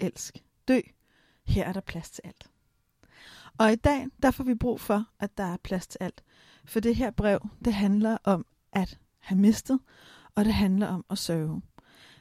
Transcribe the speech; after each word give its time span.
elsk, 0.00 0.44
dø. 0.68 0.80
Her 1.44 1.64
er 1.64 1.72
der 1.72 1.80
plads 1.80 2.10
til 2.10 2.22
alt. 2.24 2.50
Og 3.58 3.72
i 3.72 3.76
dag, 3.76 4.06
der 4.22 4.30
får 4.30 4.44
vi 4.44 4.54
brug 4.54 4.80
for, 4.80 5.04
at 5.20 5.38
der 5.38 5.44
er 5.44 5.56
plads 5.56 5.86
til 5.86 5.98
alt. 6.00 6.22
For 6.64 6.80
det 6.80 6.96
her 6.96 7.10
brev, 7.10 7.48
det 7.64 7.74
handler 7.74 8.16
om 8.24 8.46
at 8.72 8.98
have 9.18 9.38
mistet, 9.38 9.78
og 10.34 10.44
det 10.44 10.54
handler 10.54 10.86
om 10.86 11.04
at 11.10 11.18
sørge. 11.18 11.62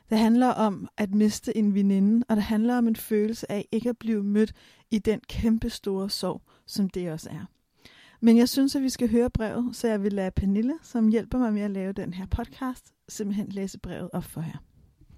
Det 0.09 0.17
handler 0.17 0.47
om 0.47 0.87
at 0.97 1.15
miste 1.15 1.57
en 1.57 1.73
veninde, 1.73 2.25
og 2.29 2.35
det 2.35 2.43
handler 2.43 2.77
om 2.77 2.87
en 2.87 2.95
følelse 2.95 3.51
af 3.51 3.67
ikke 3.71 3.89
at 3.89 3.97
blive 3.97 4.23
mødt 4.23 4.53
i 4.91 4.99
den 4.99 5.19
kæmpe 5.29 5.69
store 5.69 6.09
sorg, 6.09 6.41
som 6.65 6.89
det 6.89 7.11
også 7.11 7.29
er. 7.29 7.45
Men 8.19 8.37
jeg 8.37 8.49
synes, 8.49 8.75
at 8.75 8.81
vi 8.81 8.89
skal 8.89 9.11
høre 9.11 9.29
brevet, 9.29 9.75
så 9.75 9.87
jeg 9.87 10.03
vil 10.03 10.13
lade 10.13 10.31
Pernille, 10.31 10.73
som 10.81 11.07
hjælper 11.07 11.37
mig 11.37 11.53
med 11.53 11.61
at 11.61 11.71
lave 11.71 11.93
den 11.93 12.13
her 12.13 12.25
podcast, 12.25 12.93
simpelthen 13.09 13.49
læse 13.49 13.79
brevet 13.79 14.09
op 14.13 14.23
for 14.23 14.41
jer. 14.41 14.63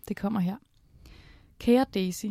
Det 0.08 0.18
kommer 0.18 0.40
her. 0.40 0.58
Kære 1.60 1.86
Daisy, 1.94 2.26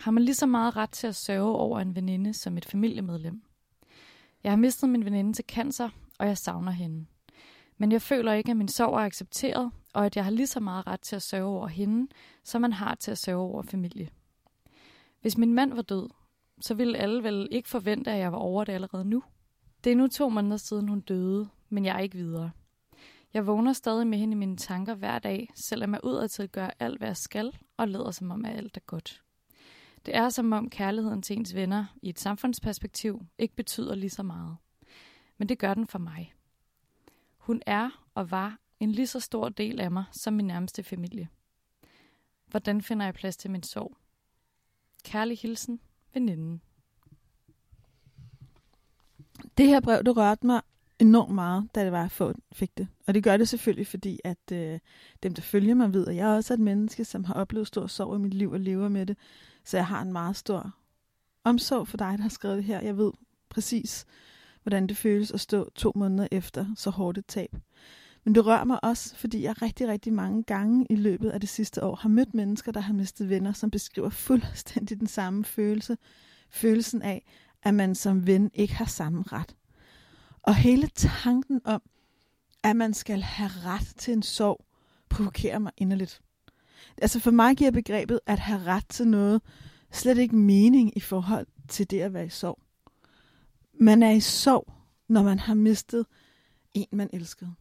har 0.00 0.10
man 0.10 0.22
lige 0.22 0.34
så 0.34 0.46
meget 0.46 0.76
ret 0.76 0.90
til 0.90 1.06
at 1.06 1.16
sørge 1.16 1.56
over 1.56 1.80
en 1.80 1.96
veninde 1.96 2.34
som 2.34 2.56
et 2.56 2.64
familiemedlem? 2.64 3.42
Jeg 4.44 4.52
har 4.52 4.56
mistet 4.56 4.90
min 4.90 5.04
veninde 5.04 5.32
til 5.32 5.44
cancer, 5.48 5.88
og 6.18 6.26
jeg 6.26 6.38
savner 6.38 6.72
hende. 6.72 7.06
Men 7.76 7.92
jeg 7.92 8.02
føler 8.02 8.32
ikke, 8.32 8.50
at 8.50 8.56
min 8.56 8.68
sorg 8.68 8.94
er 8.94 8.98
accepteret, 8.98 9.70
og 9.94 10.06
at 10.06 10.16
jeg 10.16 10.24
har 10.24 10.30
lige 10.30 10.46
så 10.46 10.60
meget 10.60 10.86
ret 10.86 11.00
til 11.00 11.16
at 11.16 11.22
sørge 11.22 11.46
over 11.46 11.66
hende, 11.66 12.12
som 12.44 12.60
man 12.60 12.72
har 12.72 12.94
til 12.94 13.10
at 13.10 13.18
sørge 13.18 13.40
over 13.40 13.62
familie. 13.62 14.08
Hvis 15.20 15.38
min 15.38 15.54
mand 15.54 15.74
var 15.74 15.82
død, 15.82 16.08
så 16.60 16.74
ville 16.74 16.98
alle 16.98 17.22
vel 17.22 17.48
ikke 17.50 17.68
forvente, 17.68 18.10
at 18.10 18.18
jeg 18.18 18.32
var 18.32 18.38
over 18.38 18.64
det 18.64 18.72
allerede 18.72 19.04
nu. 19.04 19.22
Det 19.84 19.92
er 19.92 19.96
nu 19.96 20.06
to 20.06 20.28
måneder 20.28 20.56
siden 20.56 20.88
hun 20.88 21.00
døde, 21.00 21.48
men 21.68 21.84
jeg 21.84 21.96
er 21.96 22.00
ikke 22.00 22.16
videre. 22.16 22.50
Jeg 23.34 23.46
vågner 23.46 23.72
stadig 23.72 24.06
med 24.06 24.18
hende 24.18 24.32
i 24.32 24.38
mine 24.38 24.56
tanker 24.56 24.94
hver 24.94 25.18
dag, 25.18 25.50
selvom 25.54 25.92
jeg 25.92 26.00
udadtil 26.04 26.48
gør 26.48 26.70
alt, 26.78 26.98
hvad 26.98 27.08
jeg 27.08 27.16
skal, 27.16 27.58
og 27.76 27.88
lader 27.88 28.10
som 28.10 28.30
om, 28.30 28.44
at 28.44 28.56
alt 28.56 28.76
er 28.76 28.80
godt. 28.80 29.22
Det 30.08 30.16
er 30.16 30.28
som 30.28 30.52
om 30.52 30.70
kærligheden 30.70 31.22
til 31.22 31.36
ens 31.38 31.54
venner 31.54 31.84
i 32.02 32.08
et 32.08 32.18
samfundsperspektiv 32.18 33.26
ikke 33.38 33.56
betyder 33.56 33.94
lige 33.94 34.10
så 34.10 34.22
meget. 34.22 34.56
Men 35.38 35.48
det 35.48 35.58
gør 35.58 35.74
den 35.74 35.86
for 35.86 35.98
mig. 35.98 36.34
Hun 37.38 37.62
er 37.66 38.04
og 38.14 38.30
var 38.30 38.58
en 38.80 38.92
lige 38.92 39.06
så 39.06 39.20
stor 39.20 39.48
del 39.48 39.80
af 39.80 39.90
mig 39.90 40.04
som 40.12 40.34
min 40.34 40.46
nærmeste 40.46 40.82
familie. 40.82 41.28
Hvordan 42.46 42.82
finder 42.82 43.04
jeg 43.04 43.14
plads 43.14 43.36
til 43.36 43.50
min 43.50 43.62
sorg? 43.62 43.96
Kærlig 45.04 45.38
hilsen, 45.38 45.80
veninden. 46.14 46.62
Det 49.58 49.66
her 49.66 49.80
brev, 49.80 50.04
det 50.04 50.16
rørte 50.16 50.46
mig 50.46 50.62
enormt 50.98 51.34
meget, 51.34 51.68
da 51.74 51.84
det 51.84 51.92
var, 51.92 52.04
at 52.04 52.20
jeg 52.20 52.34
fik 52.52 52.78
det. 52.78 52.88
Og 53.06 53.14
det 53.14 53.24
gør 53.24 53.36
det 53.36 53.48
selvfølgelig, 53.48 53.86
fordi 53.86 54.20
at 54.24 54.52
øh, 54.52 54.78
dem, 55.22 55.34
der 55.34 55.42
følger 55.42 55.74
mig, 55.74 55.92
ved, 55.92 56.06
at 56.06 56.16
jeg 56.16 56.26
også 56.26 56.54
er 56.54 56.56
et 56.56 56.62
menneske, 56.62 57.04
som 57.04 57.24
har 57.24 57.34
oplevet 57.34 57.66
stor 57.66 57.86
sorg 57.86 58.16
i 58.16 58.18
mit 58.18 58.34
liv 58.34 58.50
og 58.50 58.60
lever 58.60 58.88
med 58.88 59.06
det. 59.06 59.16
Så 59.68 59.76
jeg 59.76 59.86
har 59.86 60.02
en 60.02 60.12
meget 60.12 60.36
stor 60.36 60.70
omsorg 61.44 61.88
for 61.88 61.96
dig, 61.96 62.14
der 62.16 62.22
har 62.22 62.28
skrevet 62.28 62.56
det 62.56 62.64
her. 62.64 62.80
Jeg 62.80 62.96
ved 62.96 63.12
præcis, 63.48 64.06
hvordan 64.62 64.86
det 64.86 64.96
føles 64.96 65.30
at 65.30 65.40
stå 65.40 65.70
to 65.74 65.92
måneder 65.94 66.28
efter 66.30 66.66
så 66.76 66.90
hårdt 66.90 67.18
et 67.18 67.26
tab. 67.26 67.56
Men 68.24 68.34
det 68.34 68.46
rører 68.46 68.64
mig 68.64 68.84
også, 68.84 69.16
fordi 69.16 69.42
jeg 69.42 69.62
rigtig, 69.62 69.88
rigtig 69.88 70.12
mange 70.12 70.42
gange 70.42 70.86
i 70.90 70.94
løbet 70.94 71.30
af 71.30 71.40
det 71.40 71.48
sidste 71.48 71.84
år 71.84 71.96
har 71.96 72.08
mødt 72.08 72.34
mennesker, 72.34 72.72
der 72.72 72.80
har 72.80 72.92
mistet 72.92 73.28
venner, 73.28 73.52
som 73.52 73.70
beskriver 73.70 74.08
fuldstændig 74.08 75.00
den 75.00 75.06
samme 75.06 75.44
følelse. 75.44 75.96
Følelsen 76.50 77.02
af, 77.02 77.26
at 77.62 77.74
man 77.74 77.94
som 77.94 78.26
ven 78.26 78.50
ikke 78.54 78.74
har 78.74 78.84
samme 78.84 79.24
ret. 79.32 79.56
Og 80.42 80.54
hele 80.54 80.86
tanken 80.94 81.60
om, 81.64 81.82
at 82.64 82.76
man 82.76 82.94
skal 82.94 83.22
have 83.22 83.50
ret 83.64 83.94
til 83.96 84.12
en 84.12 84.22
sorg, 84.22 84.64
provokerer 85.08 85.58
mig 85.58 85.72
inderligt. 85.76 86.20
Altså 87.02 87.20
for 87.20 87.30
mig 87.30 87.56
giver 87.56 87.70
begrebet 87.70 88.20
at 88.26 88.38
have 88.38 88.62
ret 88.62 88.88
til 88.88 89.08
noget 89.08 89.42
slet 89.92 90.18
ikke 90.18 90.36
mening 90.36 90.96
i 90.96 91.00
forhold 91.00 91.46
til 91.68 91.90
det 91.90 92.00
at 92.00 92.14
være 92.14 92.26
i 92.26 92.28
sorg. 92.28 92.58
Man 93.80 94.02
er 94.02 94.10
i 94.10 94.20
sorg, 94.20 94.72
når 95.08 95.22
man 95.22 95.38
har 95.38 95.54
mistet 95.54 96.06
en, 96.74 96.86
man 96.92 97.10
elskede. 97.12 97.54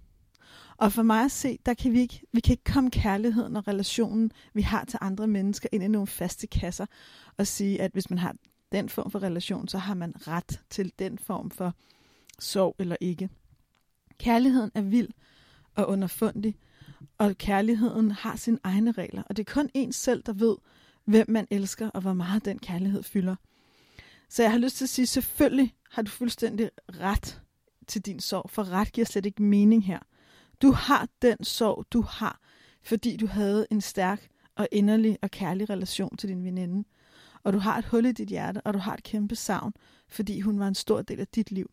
Og 0.78 0.94
for 0.94 1.04
mig 1.04 1.26
at 1.26 1.32
se, 1.32 1.60
der 1.66 1.74
kan 1.74 1.94
vi 1.94 2.00
ikke, 2.00 2.22
vi 2.34 2.40
kan 2.40 2.54
ikke 2.54 2.64
komme 2.64 2.92
kærligheden 2.92 3.56
og 3.56 3.68
relationen, 3.68 4.32
vi 4.54 4.62
har 4.62 4.86
til 4.86 5.00
andre 5.02 5.28
mennesker, 5.28 5.70
ind 5.72 5.84
i 5.84 5.88
nogle 5.88 6.08
faste 6.08 6.48
kasser 6.48 6.86
og 7.38 7.48
sige, 7.48 7.82
at 7.82 7.92
hvis 7.92 8.10
man 8.10 8.20
har 8.20 8.36
den 8.72 8.90
form 8.90 9.12
for 9.12 9.24
relation, 9.24 9.68
så 9.68 9.78
har 9.78 9.94
man 9.94 10.28
ret 10.28 10.62
til 10.70 10.92
den 11.00 11.18
form 11.18 11.52
for 11.52 11.74
sorg 12.40 12.76
eller 12.80 12.96
ikke. 13.02 13.30
Kærligheden 14.20 14.72
er 14.76 14.82
vild 14.82 15.10
og 15.76 15.90
underfundig, 15.90 16.56
og 17.18 17.38
kærligheden 17.38 18.12
har 18.12 18.35
sine 18.35 18.59
egne 18.63 18.91
regler, 18.91 19.24
og 19.24 19.38
det 19.38 19.47
er 19.47 19.53
kun 19.53 19.69
en 19.74 19.94
selv, 19.94 20.24
der 20.24 20.34
ved, 20.34 20.56
hvem 21.06 21.25
man 21.30 21.47
elsker, 21.52 21.90
og 21.90 22.02
hvor 22.02 22.13
meget 22.13 22.46
den 22.46 22.59
kærlighed 22.59 23.03
fylder. 23.03 23.35
Så 24.30 24.44
jeg 24.44 24.52
har 24.52 24.58
lyst 24.58 24.78
til 24.78 24.85
at 24.85 24.90
sige, 24.90 25.06
selvfølgelig 25.06 25.74
har 25.91 26.02
du 26.02 26.09
fuldstændig 26.09 26.69
ret 26.90 27.41
til 27.88 28.02
din 28.02 28.19
sorg, 28.19 28.50
for 28.50 28.72
ret 28.72 28.91
giver 28.91 29.06
slet 29.06 29.25
ikke 29.25 29.44
mening 29.44 29.86
her. 29.86 30.00
Du 30.62 30.72
har 30.72 31.07
den 31.22 31.44
sorg, 31.44 31.86
du 31.91 32.02
har, 32.02 32.40
fordi 32.84 33.18
du 33.18 33.28
havde 33.28 33.68
en 33.72 33.81
stærk 33.81 34.28
og 34.56 34.68
inderlig 34.72 35.18
og 35.22 35.31
kærlig 35.31 35.69
relation 35.69 36.18
til 36.18 36.30
din 36.30 36.44
veninde. 36.44 36.88
Og 37.44 37.53
du 37.53 37.59
har 37.59 37.78
et 37.78 37.86
hul 37.86 38.06
i 38.06 38.12
dit 38.12 38.28
hjerte, 38.28 38.62
og 38.62 38.74
du 38.74 38.80
har 38.80 38.94
et 38.94 39.03
kæmpe 39.03 39.36
savn, 39.36 39.74
fordi 40.07 40.40
hun 40.40 40.59
var 40.59 40.68
en 40.68 40.75
stor 40.75 41.02
del 41.02 41.19
af 41.19 41.28
dit 41.28 41.52
liv. 41.52 41.72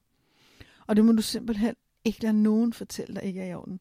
Og 0.86 0.96
det 0.96 1.04
må 1.04 1.12
du 1.12 1.22
simpelthen 1.22 1.74
ikke 2.04 2.22
lade 2.22 2.42
nogen 2.42 2.72
fortælle 2.72 3.14
dig 3.14 3.22
ikke 3.22 3.40
er 3.40 3.50
i 3.50 3.54
orden. 3.54 3.80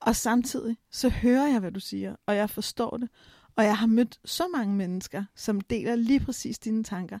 Og 0.00 0.16
samtidig 0.16 0.76
så 0.90 1.08
hører 1.08 1.46
jeg, 1.46 1.60
hvad 1.60 1.72
du 1.72 1.80
siger, 1.80 2.16
og 2.26 2.36
jeg 2.36 2.50
forstår 2.50 2.96
det. 2.96 3.08
Og 3.56 3.64
jeg 3.64 3.78
har 3.78 3.86
mødt 3.86 4.20
så 4.24 4.48
mange 4.56 4.74
mennesker, 4.74 5.24
som 5.34 5.60
deler 5.60 5.96
lige 5.96 6.20
præcis 6.20 6.58
dine 6.58 6.84
tanker. 6.84 7.18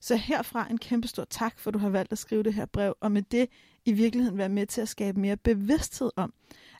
Så 0.00 0.16
herfra 0.16 0.66
en 0.70 0.78
kæmpe 0.78 1.08
stor 1.08 1.24
tak, 1.24 1.58
for 1.58 1.70
du 1.70 1.78
har 1.78 1.88
valgt 1.88 2.12
at 2.12 2.18
skrive 2.18 2.42
det 2.42 2.54
her 2.54 2.66
brev, 2.66 2.94
og 3.00 3.12
med 3.12 3.22
det 3.22 3.48
i 3.84 3.92
virkeligheden 3.92 4.38
være 4.38 4.48
med 4.48 4.66
til 4.66 4.80
at 4.80 4.88
skabe 4.88 5.20
mere 5.20 5.36
bevidsthed 5.36 6.10
om, 6.16 6.32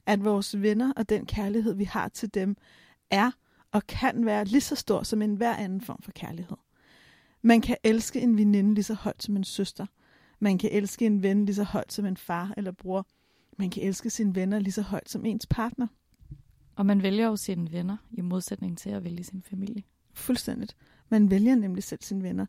at 0.06 0.24
vores 0.24 0.62
venner 0.62 0.92
og 0.96 1.08
den 1.08 1.26
kærlighed, 1.26 1.74
vi 1.74 1.84
har 1.84 2.08
til 2.08 2.34
dem, 2.34 2.56
er 3.10 3.30
og 3.72 3.86
kan 3.86 4.26
være 4.26 4.44
lige 4.44 4.60
så 4.60 4.74
stor 4.74 5.02
som 5.02 5.22
enhver 5.22 5.54
anden 5.54 5.80
form 5.80 6.02
for 6.02 6.12
kærlighed. 6.12 6.56
Man 7.42 7.60
kan 7.60 7.76
elske 7.84 8.20
en 8.20 8.36
veninde 8.38 8.74
lige 8.74 8.84
så 8.84 8.94
højt 8.94 9.22
som 9.22 9.36
en 9.36 9.44
søster. 9.44 9.86
Man 10.38 10.58
kan 10.58 10.70
elske 10.72 11.06
en 11.06 11.22
ven 11.22 11.44
lige 11.44 11.56
så 11.56 11.64
højt 11.64 11.92
som 11.92 12.06
en 12.06 12.16
far 12.16 12.54
eller 12.56 12.72
bror. 12.72 13.06
Man 13.58 13.70
kan 13.70 13.82
elske 13.82 14.10
sine 14.10 14.34
venner 14.34 14.58
lige 14.58 14.72
så 14.72 14.82
højt 14.82 15.10
som 15.10 15.24
ens 15.24 15.46
partner. 15.46 15.86
Og 16.76 16.86
man 16.86 17.02
vælger 17.02 17.26
jo 17.26 17.36
sine 17.36 17.72
venner 17.72 17.96
i 18.10 18.20
modsætning 18.20 18.78
til 18.78 18.90
at 18.90 19.04
vælge 19.04 19.24
sin 19.24 19.42
familie. 19.42 19.82
Fuldstændigt. 20.14 20.76
Man 21.08 21.30
vælger 21.30 21.54
nemlig 21.54 21.84
selv 21.84 22.02
sine 22.02 22.22
venner. 22.22 22.46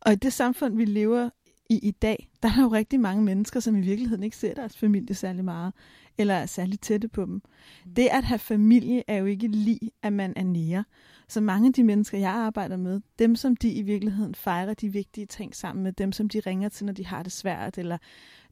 Og 0.00 0.12
i 0.12 0.16
det 0.16 0.32
samfund, 0.32 0.76
vi 0.76 0.84
lever 0.84 1.30
i 1.70 1.78
i 1.78 1.90
dag, 1.90 2.28
der 2.42 2.48
er 2.48 2.62
jo 2.62 2.68
rigtig 2.68 3.00
mange 3.00 3.22
mennesker, 3.22 3.60
som 3.60 3.76
i 3.76 3.80
virkeligheden 3.80 4.22
ikke 4.22 4.36
ser 4.36 4.54
deres 4.54 4.76
familie 4.76 5.14
særlig 5.14 5.44
meget, 5.44 5.72
eller 6.18 6.34
er 6.34 6.46
særlig 6.46 6.80
tætte 6.80 7.08
på 7.08 7.24
dem. 7.24 7.42
Mm. 7.84 7.94
Det 7.94 8.08
at 8.10 8.24
have 8.24 8.38
familie 8.38 9.02
er 9.08 9.16
jo 9.16 9.26
ikke 9.26 9.48
lige, 9.48 9.90
at 10.02 10.12
man 10.12 10.32
er 10.36 10.44
nære. 10.44 10.84
Så 11.28 11.40
mange 11.40 11.66
af 11.66 11.72
de 11.72 11.84
mennesker, 11.84 12.18
jeg 12.18 12.30
arbejder 12.30 12.76
med, 12.76 13.00
dem 13.18 13.36
som 13.36 13.56
de 13.56 13.72
i 13.72 13.82
virkeligheden 13.82 14.34
fejrer 14.34 14.74
de 14.74 14.88
vigtige 14.88 15.26
ting 15.26 15.54
sammen 15.54 15.82
med, 15.82 15.92
dem 15.92 16.12
som 16.12 16.28
de 16.28 16.40
ringer 16.40 16.68
til, 16.68 16.86
når 16.86 16.92
de 16.92 17.06
har 17.06 17.22
det 17.22 17.32
svært, 17.32 17.78
eller 17.78 17.98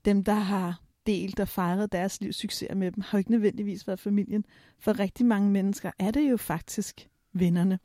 dem, 0.05 0.25
der 0.25 0.35
har 0.35 0.81
del, 1.07 1.37
der 1.37 1.45
fejrede 1.45 1.87
deres 1.87 2.21
livs 2.21 2.37
succeser 2.37 2.75
med 2.75 2.93
dem, 2.93 3.05
har 3.07 3.19
jo 3.19 3.21
ikke 3.21 3.31
nødvendigvis 3.31 3.87
været 3.87 4.01
familien. 4.01 4.45
For 4.79 4.99
rigtig 4.99 5.27
mange 5.27 5.51
mennesker 5.51 5.91
er 5.99 6.11
det 6.11 6.31
jo 6.31 6.37
faktisk 6.37 7.09
vennerne. 7.33 7.79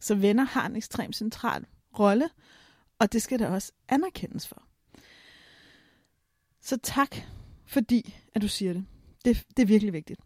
Så 0.00 0.14
venner 0.14 0.44
har 0.44 0.66
en 0.66 0.76
ekstremt 0.76 1.16
central 1.16 1.64
rolle, 1.98 2.28
og 2.98 3.12
det 3.12 3.22
skal 3.22 3.38
der 3.38 3.48
også 3.48 3.72
anerkendes 3.88 4.48
for. 4.48 4.62
Så 6.60 6.78
tak, 6.82 7.16
fordi 7.66 8.16
at 8.34 8.42
du 8.42 8.48
siger 8.48 8.72
det. 8.72 8.84
Det, 9.24 9.46
det 9.56 9.62
er 9.62 9.66
virkelig 9.66 9.92
vigtigt. 9.92 10.20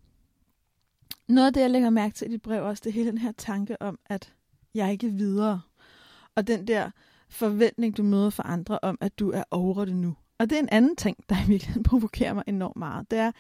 Noget 1.29 1.47
af 1.47 1.53
det, 1.53 1.61
jeg 1.61 1.71
lægger 1.71 1.91
mærke 1.91 2.15
til 2.15 2.29
i 2.29 2.31
dit 2.31 2.43
brev 2.43 2.65
også, 2.65 2.81
det 2.85 2.91
er 2.91 2.95
hele 2.95 3.11
den 3.11 3.19
her 3.19 3.33
tanke 3.33 3.83
om, 3.83 3.99
at 4.07 4.35
jeg 4.75 4.93
ikke 4.93 5.07
er 5.07 5.11
videre. 5.11 5.61
Og 6.35 6.47
den 6.47 6.67
der 6.67 6.91
forventning, 7.29 7.97
du 7.97 8.03
møder 8.03 8.31
for 8.31 8.43
andre 8.43 8.79
om, 8.83 8.99
at 9.01 9.19
du 9.19 9.31
er 9.31 9.45
over 9.51 9.85
det 9.85 9.97
nu. 9.97 10.17
Og 10.43 10.51
det 10.51 10.57
er 10.57 10.63
en 10.63 10.69
anden 10.73 10.97
ting, 10.97 11.17
der 11.29 11.35
i 11.45 11.47
virkeligheden 11.47 11.83
provokerer 11.91 12.35
mig 12.35 12.45
enormt 12.47 12.77
meget. 12.77 13.11
Det 13.11 13.19
er, 13.19 13.33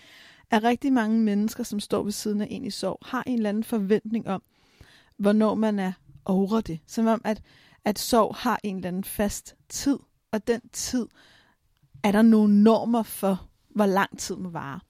at 0.50 0.62
rigtig 0.62 0.92
mange 0.92 1.20
mennesker, 1.20 1.64
som 1.64 1.80
står 1.80 2.02
ved 2.02 2.12
siden 2.12 2.40
af 2.40 2.46
en 2.50 2.64
i 2.64 2.70
sorg, 2.70 2.98
har 3.02 3.22
en 3.26 3.36
eller 3.36 3.48
anden 3.48 3.64
forventning 3.64 4.28
om, 4.28 4.42
hvornår 5.16 5.54
man 5.54 5.78
er 5.78 5.92
over 6.24 6.60
det. 6.60 6.80
Som 6.86 7.06
om, 7.06 7.20
at, 7.24 7.42
at 7.84 7.98
sorg 7.98 8.34
har 8.34 8.60
en 8.64 8.76
eller 8.76 8.88
anden 8.88 9.04
fast 9.04 9.54
tid, 9.68 9.98
og 10.32 10.46
den 10.46 10.60
tid 10.72 11.06
er 12.02 12.12
der 12.12 12.22
nogle 12.22 12.62
normer 12.62 13.02
for, 13.02 13.48
hvor 13.68 13.86
lang 13.86 14.18
tid 14.18 14.36
må 14.36 14.48
vare. 14.48 14.80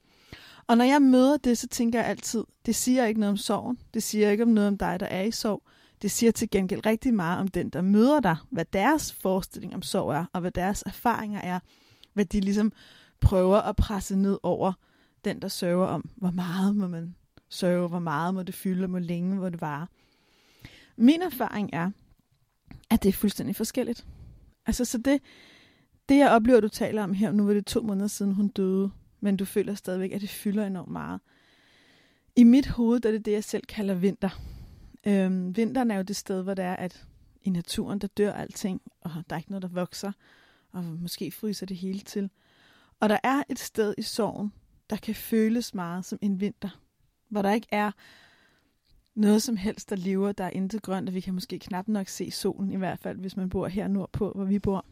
Og 0.67 0.77
når 0.77 0.85
jeg 0.85 1.01
møder 1.01 1.37
det, 1.37 1.57
så 1.57 1.67
tænker 1.67 1.99
jeg 1.99 2.07
altid, 2.07 2.43
det 2.65 2.75
siger 2.75 3.05
ikke 3.05 3.19
noget 3.19 3.31
om 3.31 3.37
sorgen. 3.37 3.79
Det 3.93 4.03
siger 4.03 4.29
ikke 4.29 4.43
om 4.43 4.49
noget 4.49 4.67
om 4.67 4.77
dig, 4.77 4.99
der 4.99 5.05
er 5.05 5.21
i 5.21 5.31
sorg. 5.31 5.63
Det 6.01 6.11
siger 6.11 6.31
til 6.31 6.49
gengæld 6.49 6.85
rigtig 6.85 7.13
meget 7.13 7.39
om 7.39 7.47
den, 7.47 7.69
der 7.69 7.81
møder 7.81 8.19
dig, 8.19 8.37
hvad 8.49 8.65
deres 8.65 9.13
forestilling 9.13 9.75
om 9.75 9.81
sorg 9.81 10.13
er, 10.13 10.25
og 10.33 10.41
hvad 10.41 10.51
deres 10.51 10.83
erfaringer 10.85 11.41
er, 11.41 11.59
hvad 12.13 12.25
de 12.25 12.39
ligesom 12.39 12.71
prøver 13.19 13.57
at 13.57 13.75
presse 13.75 14.15
ned 14.15 14.37
over 14.43 14.73
den, 15.25 15.41
der 15.41 15.47
sørger 15.47 15.87
om, 15.87 16.09
hvor 16.15 16.31
meget 16.31 16.75
må 16.75 16.87
man 16.87 17.15
sørge, 17.49 17.87
hvor 17.87 17.99
meget 17.99 18.33
må 18.33 18.43
det 18.43 18.55
fylde, 18.55 18.87
hvor 18.87 18.99
længe 18.99 19.35
må 19.35 19.49
det 19.49 19.61
vare. 19.61 19.87
Min 20.97 21.21
erfaring 21.21 21.69
er, 21.73 21.91
at 22.89 23.03
det 23.03 23.09
er 23.09 23.13
fuldstændig 23.13 23.55
forskelligt. 23.55 24.05
Altså, 24.65 24.85
så 24.85 24.97
det, 24.97 25.21
det 26.09 26.17
jeg 26.17 26.29
oplever, 26.31 26.59
du 26.59 26.67
taler 26.67 27.03
om 27.03 27.13
her, 27.13 27.31
nu 27.31 27.45
var 27.45 27.53
det 27.53 27.65
to 27.65 27.81
måneder 27.81 28.07
siden, 28.07 28.33
hun 28.33 28.47
døde, 28.47 28.91
men 29.19 29.37
du 29.37 29.45
føler 29.45 29.75
stadigvæk, 29.75 30.11
at 30.11 30.21
det 30.21 30.29
fylder 30.29 30.65
enormt 30.65 30.91
meget. 30.91 31.21
I 32.35 32.43
mit 32.43 32.67
hoved 32.67 32.99
der 32.99 33.09
er 33.09 33.13
det 33.13 33.25
det, 33.25 33.31
jeg 33.31 33.43
selv 33.43 33.63
kalder 33.65 33.93
vinter. 33.93 34.29
Øhm, 35.07 35.57
vinteren 35.57 35.91
er 35.91 35.95
jo 35.95 36.01
det 36.01 36.15
sted, 36.15 36.43
hvor 36.43 36.53
det 36.53 36.65
er, 36.65 36.75
at 36.75 37.05
i 37.43 37.49
naturen, 37.49 37.99
der 37.99 38.07
dør 38.07 38.31
alting, 38.31 38.81
og 39.01 39.11
der 39.29 39.35
er 39.35 39.37
ikke 39.37 39.51
noget, 39.51 39.61
der 39.61 39.67
vokser, 39.67 40.11
og 40.73 40.83
måske 40.83 41.31
fryser 41.31 41.65
det 41.65 41.77
hele 41.77 41.99
til. 41.99 42.29
Og 42.99 43.09
der 43.09 43.17
er 43.23 43.43
et 43.49 43.59
sted 43.59 43.95
i 43.97 44.01
sorgen, 44.01 44.53
der 44.89 44.95
kan 44.95 45.15
føles 45.15 45.73
meget 45.73 46.05
som 46.05 46.19
en 46.21 46.39
vinter, 46.39 46.79
hvor 47.29 47.41
der 47.41 47.51
ikke 47.51 47.67
er 47.71 47.91
noget 49.15 49.43
som 49.43 49.57
helst, 49.57 49.89
der 49.89 49.95
lever, 49.95 50.31
der 50.31 50.43
er 50.43 50.49
intet 50.49 50.81
grønt, 50.81 51.09
og 51.09 51.15
vi 51.15 51.19
kan 51.19 51.33
måske 51.33 51.59
knap 51.59 51.87
nok 51.87 52.07
se 52.07 52.31
solen, 52.31 52.71
i 52.71 52.75
hvert 52.75 52.99
fald 52.99 53.19
hvis 53.19 53.37
man 53.37 53.49
bor 53.49 53.67
her 53.67 53.87
nordpå, 53.87 54.31
hvor 54.35 54.45
vi 54.45 54.59
bor. 54.59 54.85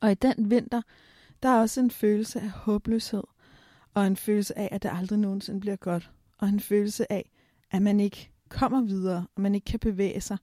Og 0.00 0.10
i 0.10 0.14
den 0.14 0.50
vinter, 0.50 0.82
der 1.42 1.48
er 1.48 1.60
også 1.60 1.80
en 1.80 1.90
følelse 1.90 2.40
af 2.40 2.50
håbløshed, 2.50 3.22
og 3.94 4.06
en 4.06 4.16
følelse 4.16 4.58
af, 4.58 4.68
at 4.72 4.82
det 4.82 4.90
aldrig 4.94 5.18
nogensinde 5.18 5.60
bliver 5.60 5.76
godt, 5.76 6.10
og 6.38 6.48
en 6.48 6.60
følelse 6.60 7.12
af, 7.12 7.30
at 7.70 7.82
man 7.82 8.00
ikke 8.00 8.30
kommer 8.48 8.82
videre, 8.82 9.26
og 9.34 9.42
man 9.42 9.54
ikke 9.54 9.64
kan 9.64 9.80
bevæge 9.80 10.20
sig, 10.20 10.38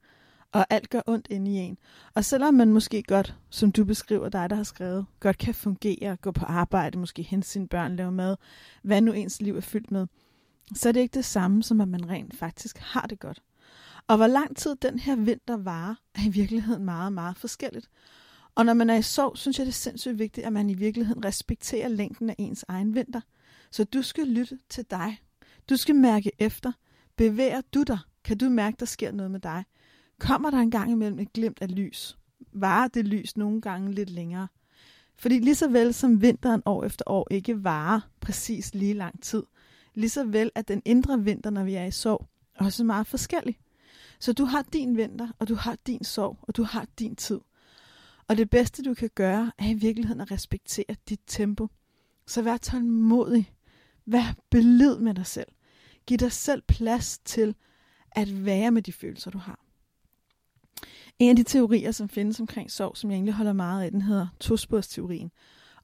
og 0.55 0.65
alt 0.69 0.89
gør 0.89 1.01
ondt 1.07 1.27
inde 1.29 1.51
i 1.51 1.55
en. 1.55 1.77
Og 2.13 2.25
selvom 2.25 2.53
man 2.53 2.73
måske 2.73 3.03
godt, 3.03 3.35
som 3.49 3.71
du 3.71 3.85
beskriver 3.85 4.29
dig, 4.29 4.49
der 4.49 4.55
har 4.55 4.63
skrevet, 4.63 5.05
godt 5.19 5.37
kan 5.37 5.53
fungere, 5.53 6.15
gå 6.15 6.31
på 6.31 6.45
arbejde, 6.45 6.97
måske 6.97 7.23
hente 7.23 7.47
sine 7.47 7.67
børn, 7.67 7.95
lave 7.95 8.11
mad, 8.11 8.35
hvad 8.83 9.01
nu 9.01 9.11
ens 9.11 9.41
liv 9.41 9.57
er 9.57 9.61
fyldt 9.61 9.91
med, 9.91 10.07
så 10.75 10.89
er 10.89 10.93
det 10.93 10.99
ikke 10.99 11.13
det 11.13 11.25
samme, 11.25 11.63
som 11.63 11.81
at 11.81 11.87
man 11.87 12.09
rent 12.09 12.35
faktisk 12.35 12.77
har 12.77 13.01
det 13.01 13.19
godt. 13.19 13.43
Og 14.07 14.17
hvor 14.17 14.27
lang 14.27 14.57
tid 14.57 14.75
den 14.75 14.99
her 14.99 15.15
vinter 15.15 15.57
varer, 15.57 15.95
er 16.15 16.25
i 16.25 16.29
virkeligheden 16.29 16.85
meget, 16.85 17.13
meget 17.13 17.37
forskelligt. 17.37 17.89
Og 18.55 18.65
når 18.65 18.73
man 18.73 18.89
er 18.89 18.95
i 18.95 19.01
sorg, 19.01 19.37
synes 19.37 19.59
jeg, 19.59 19.65
det 19.65 19.71
er 19.71 19.75
sindssygt 19.75 20.19
vigtigt, 20.19 20.47
at 20.47 20.53
man 20.53 20.69
i 20.69 20.73
virkeligheden 20.73 21.25
respekterer 21.25 21.87
længden 21.87 22.29
af 22.29 22.35
ens 22.37 22.65
egen 22.67 22.95
vinter. 22.95 23.21
Så 23.71 23.83
du 23.83 24.01
skal 24.01 24.27
lytte 24.27 24.59
til 24.69 24.85
dig. 24.91 25.21
Du 25.69 25.77
skal 25.77 25.95
mærke 25.95 26.31
efter. 26.39 26.71
Bevæger 27.15 27.61
du 27.73 27.83
dig? 27.83 27.99
Kan 28.23 28.37
du 28.37 28.49
mærke, 28.49 28.77
der 28.79 28.85
sker 28.85 29.11
noget 29.11 29.31
med 29.31 29.39
dig? 29.39 29.63
Kommer 30.19 30.49
der 30.49 30.57
en 30.57 30.71
gang 30.71 30.91
imellem 30.91 31.19
et 31.19 31.33
glimt 31.33 31.57
af 31.61 31.75
lys? 31.75 32.17
Varer 32.51 32.87
det 32.87 33.07
lys 33.07 33.37
nogle 33.37 33.61
gange 33.61 33.91
lidt 33.91 34.09
længere? 34.09 34.47
Fordi 35.15 35.39
lige 35.39 35.55
så 35.55 35.69
vel 35.69 35.93
som 35.93 36.21
vinteren 36.21 36.61
år 36.65 36.83
efter 36.83 37.03
år 37.07 37.27
ikke 37.31 37.63
varer 37.63 37.99
præcis 38.21 38.75
lige 38.75 38.93
lang 38.93 39.23
tid, 39.23 39.43
lige 39.93 40.09
så 40.09 40.23
vel 40.23 40.51
at 40.55 40.67
den 40.67 40.81
indre 40.85 41.23
vinter, 41.23 41.49
når 41.49 41.63
vi 41.63 41.73
er 41.73 41.85
i 41.85 41.91
sorg, 41.91 42.27
også 42.55 42.83
meget 42.83 43.07
forskellig. 43.07 43.59
Så 44.19 44.33
du 44.33 44.45
har 44.45 44.61
din 44.73 44.97
vinter, 44.97 45.27
og 45.39 45.47
du 45.47 45.55
har 45.55 45.77
din 45.87 46.03
sorg, 46.03 46.37
og 46.41 46.55
du 46.55 46.63
har 46.63 46.87
din 46.99 47.15
tid. 47.15 47.39
Og 48.27 48.37
det 48.37 48.49
bedste, 48.49 48.83
du 48.83 48.93
kan 48.93 49.09
gøre, 49.15 49.51
er 49.57 49.69
i 49.69 49.73
virkeligheden 49.73 50.21
at 50.21 50.31
respektere 50.31 50.95
dit 51.09 51.21
tempo. 51.27 51.67
Så 52.27 52.41
vær 52.41 52.57
tålmodig. 52.57 53.51
Vær 54.05 54.35
belid 54.49 54.97
med 54.97 55.13
dig 55.13 55.25
selv. 55.25 55.47
Giv 56.07 56.17
dig 56.17 56.31
selv 56.31 56.61
plads 56.61 57.17
til 57.17 57.55
at 58.11 58.45
være 58.45 58.71
med 58.71 58.81
de 58.81 58.93
følelser, 58.93 59.31
du 59.31 59.37
har. 59.37 59.64
En 61.19 61.29
af 61.29 61.35
de 61.35 61.43
teorier, 61.43 61.91
som 61.91 62.09
findes 62.09 62.39
omkring 62.39 62.71
sorg, 62.71 62.97
som 62.97 63.09
jeg 63.09 63.15
egentlig 63.15 63.33
holder 63.33 63.53
meget 63.53 63.83
af, 63.83 63.91
den 63.91 64.01
hedder 64.01 64.27
tosporsteorien. 64.39 65.31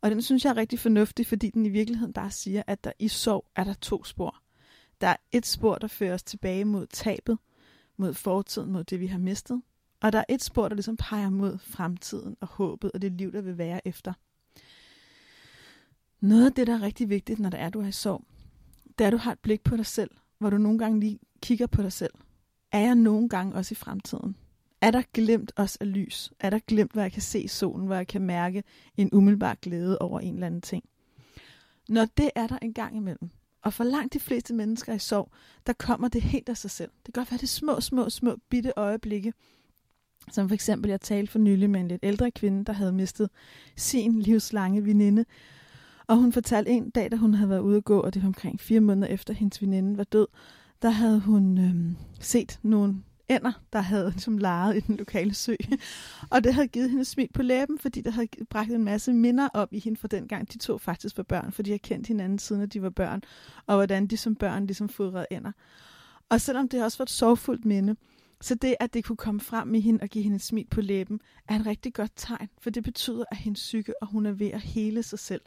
Og 0.02 0.12
den 0.12 0.22
synes 0.22 0.46
jeg 0.46 0.52
er 0.52 0.58
rigtig 0.58 0.80
fornuftig, 0.80 1.28
fordi 1.28 1.50
den 1.50 1.66
i 1.66 1.70
virkeligheden 1.70 2.14
bare 2.14 2.32
siger, 2.32 2.64
at 2.68 2.84
der 2.84 2.92
i 3.00 3.08
sorg 3.08 3.46
er 3.56 3.64
der 3.64 3.74
to 3.74 4.04
spor. 4.04 4.42
Der 5.02 5.08
er 5.08 5.16
et 5.32 5.46
spor, 5.46 5.76
der 5.76 5.88
fører 5.88 6.14
os 6.14 6.24
tilbage 6.24 6.66
mod 6.66 6.88
tabet, 6.88 7.38
mod 7.98 8.14
fortiden, 8.14 8.72
mod 8.72 8.84
det 8.84 9.00
vi 9.00 9.08
har 9.08 9.20
mistet. 9.20 9.62
Og 10.02 10.14
der 10.14 10.20
er 10.20 10.24
et 10.30 10.44
spor, 10.44 10.68
der 10.68 10.76
ligesom 10.76 10.98
peger 10.98 11.30
mod 11.30 11.58
fremtiden 11.58 12.38
og 12.42 12.48
håbet 12.48 12.92
og 12.92 13.02
det 13.02 13.12
liv, 13.12 13.32
der 13.32 13.42
vil 13.42 13.58
være 13.58 13.88
efter. 13.88 14.14
Noget 16.20 16.46
af 16.46 16.54
det, 16.54 16.68
der 16.68 16.74
er 16.74 16.82
rigtig 16.82 17.10
vigtigt, 17.10 17.40
når 17.40 17.50
der 17.50 17.58
er, 17.58 17.70
du 17.70 17.82
er 17.82 17.88
i 17.88 17.92
sorg, 17.92 18.26
det 18.98 19.04
er, 19.04 19.08
at 19.08 19.14
du 19.14 19.18
har 19.18 19.32
et 19.32 19.40
blik 19.40 19.64
på 19.64 19.78
dig 19.78 19.86
selv, 19.86 20.12
hvor 20.38 20.50
du 20.50 20.58
nogle 20.58 20.80
gange 20.80 21.00
lige 21.00 21.20
kigger 21.42 21.68
på 21.68 21.82
dig 21.82 21.94
selv. 21.94 22.14
Er 22.72 22.80
jeg 22.80 22.96
nogle 22.96 23.30
gange 23.30 23.56
også 23.56 23.74
i 23.74 23.76
fremtiden? 23.76 24.36
Er 24.82 24.92
der 24.92 25.02
glemt 25.14 25.52
også 25.56 25.78
af 25.82 25.94
lys? 25.94 26.32
Er 26.40 26.50
der 26.50 26.60
glemt, 26.68 26.92
hvor 26.92 27.02
jeg 27.02 27.12
kan 27.12 27.22
se 27.22 27.48
solen, 27.48 27.86
hvor 27.86 27.96
jeg 27.96 28.08
kan 28.08 28.22
mærke 28.22 28.64
en 28.98 29.10
umiddelbar 29.14 29.58
glæde 29.62 30.00
over 30.00 30.20
en 30.20 30.34
eller 30.34 30.48
anden 30.48 30.62
ting? 30.62 30.84
Når 31.90 32.06
det 32.18 32.30
er 32.36 32.48
der 32.48 32.58
en 32.62 32.74
gang 32.74 32.96
imellem, 32.96 33.30
og 33.62 33.74
for 33.74 33.84
langt 33.84 34.14
de 34.14 34.20
fleste 34.20 34.54
mennesker 34.54 34.94
i 34.94 35.00
sorg, 35.00 35.32
der 35.68 35.74
kommer 35.74 36.08
det 36.08 36.22
helt 36.22 36.50
af 36.50 36.58
sig 36.58 36.72
selv. 36.72 36.92
Det 37.06 37.14
kan 37.14 37.22
godt 37.22 37.32
være 37.32 37.38
det 37.38 37.50
små, 37.50 37.80
små, 37.80 38.10
små 38.10 38.38
bitte 38.50 38.74
øjeblikke, 38.76 39.34
som 40.32 40.48
for 40.50 40.54
eksempel, 40.54 40.90
jeg 40.90 41.02
talte 41.02 41.32
for 41.32 41.40
nylig 41.40 41.70
med 41.70 41.80
en 41.80 41.88
lidt 41.88 42.04
ældre 42.04 42.32
kvinde, 42.32 42.66
der 42.66 42.74
havde 42.74 42.94
mistet 42.94 43.30
sin 43.76 44.20
livslange 44.22 44.86
veninde. 44.86 45.26
Og 46.08 46.18
hun 46.18 46.32
fortalte 46.32 46.72
en 46.72 46.90
dag, 46.90 47.12
da 47.12 47.16
hun 47.16 47.34
havde 47.34 47.50
været 47.50 47.60
ude 47.60 47.78
at 47.78 47.84
gå, 47.84 48.00
og 48.00 48.14
det 48.14 48.22
var 48.22 48.28
omkring 48.28 48.60
fire 48.60 48.80
måneder 48.80 49.08
efter 49.08 49.34
hendes 49.34 49.62
veninde 49.62 49.98
var 49.98 50.04
død, 50.04 50.28
der 50.82 50.90
havde 50.90 51.20
hun 51.20 51.58
øhm, 51.58 51.96
set 52.20 52.60
nogle 52.64 52.96
ænder, 53.32 53.52
der 53.74 53.82
havde 53.82 54.10
ligesom 54.12 54.38
leget 54.38 54.78
i 54.78 54.80
den 54.80 54.98
lokale 54.98 55.34
sø. 55.34 55.56
og 56.32 56.44
det 56.44 56.54
havde 56.54 56.68
givet 56.68 56.90
hende 56.90 57.06
smil 57.06 57.30
på 57.34 57.42
læben, 57.42 57.80
fordi 57.80 58.02
det 58.02 58.14
havde 58.14 58.28
bragt 58.50 58.72
en 58.72 58.84
masse 58.84 59.14
minder 59.14 59.50
op 59.54 59.74
i 59.74 59.80
hende 59.80 60.00
fra 60.00 60.08
den 60.08 60.28
gang, 60.28 60.54
de 60.54 60.58
to 60.58 60.78
faktisk 60.78 61.18
var 61.18 61.24
børn, 61.24 61.52
for 61.52 61.64
de 61.64 61.72
har 61.72 61.78
kendt 61.78 62.08
hinanden 62.08 62.40
siden, 62.40 62.62
at 62.62 62.74
de 62.74 62.82
var 62.82 62.90
børn, 62.90 63.22
og 63.68 63.76
hvordan 63.76 64.08
de 64.08 64.18
som 64.18 64.36
børn 64.36 64.66
ligesom 64.66 64.90
fodrede 64.90 65.26
ænder. 65.32 65.52
Og 66.30 66.42
selvom 66.42 66.70
det 66.70 66.84
også 66.84 66.98
var 66.98 67.04
et 67.04 67.10
sorgfuldt 67.10 67.66
minde, 67.66 67.96
så 68.42 68.56
det, 68.56 68.76
at 68.80 68.94
det 68.94 69.06
kunne 69.06 69.18
komme 69.18 69.40
frem 69.40 69.74
i 69.76 69.80
hende 69.80 70.00
og 70.02 70.10
give 70.10 70.24
hende 70.24 70.36
et 70.36 70.42
smil 70.42 70.68
på 70.72 70.82
læben, 70.82 71.20
er 71.48 71.60
et 71.60 71.66
rigtig 71.66 71.94
godt 71.94 72.12
tegn, 72.16 72.50
for 72.62 72.70
det 72.70 72.84
betyder, 72.84 73.24
at 73.32 73.38
hendes 73.38 73.60
psyke, 73.60 74.02
og 74.02 74.08
hun 74.08 74.26
er 74.26 74.32
ved 74.32 74.48
at 74.48 74.62
hele 74.62 75.04
sig 75.04 75.20
selv. 75.20 75.42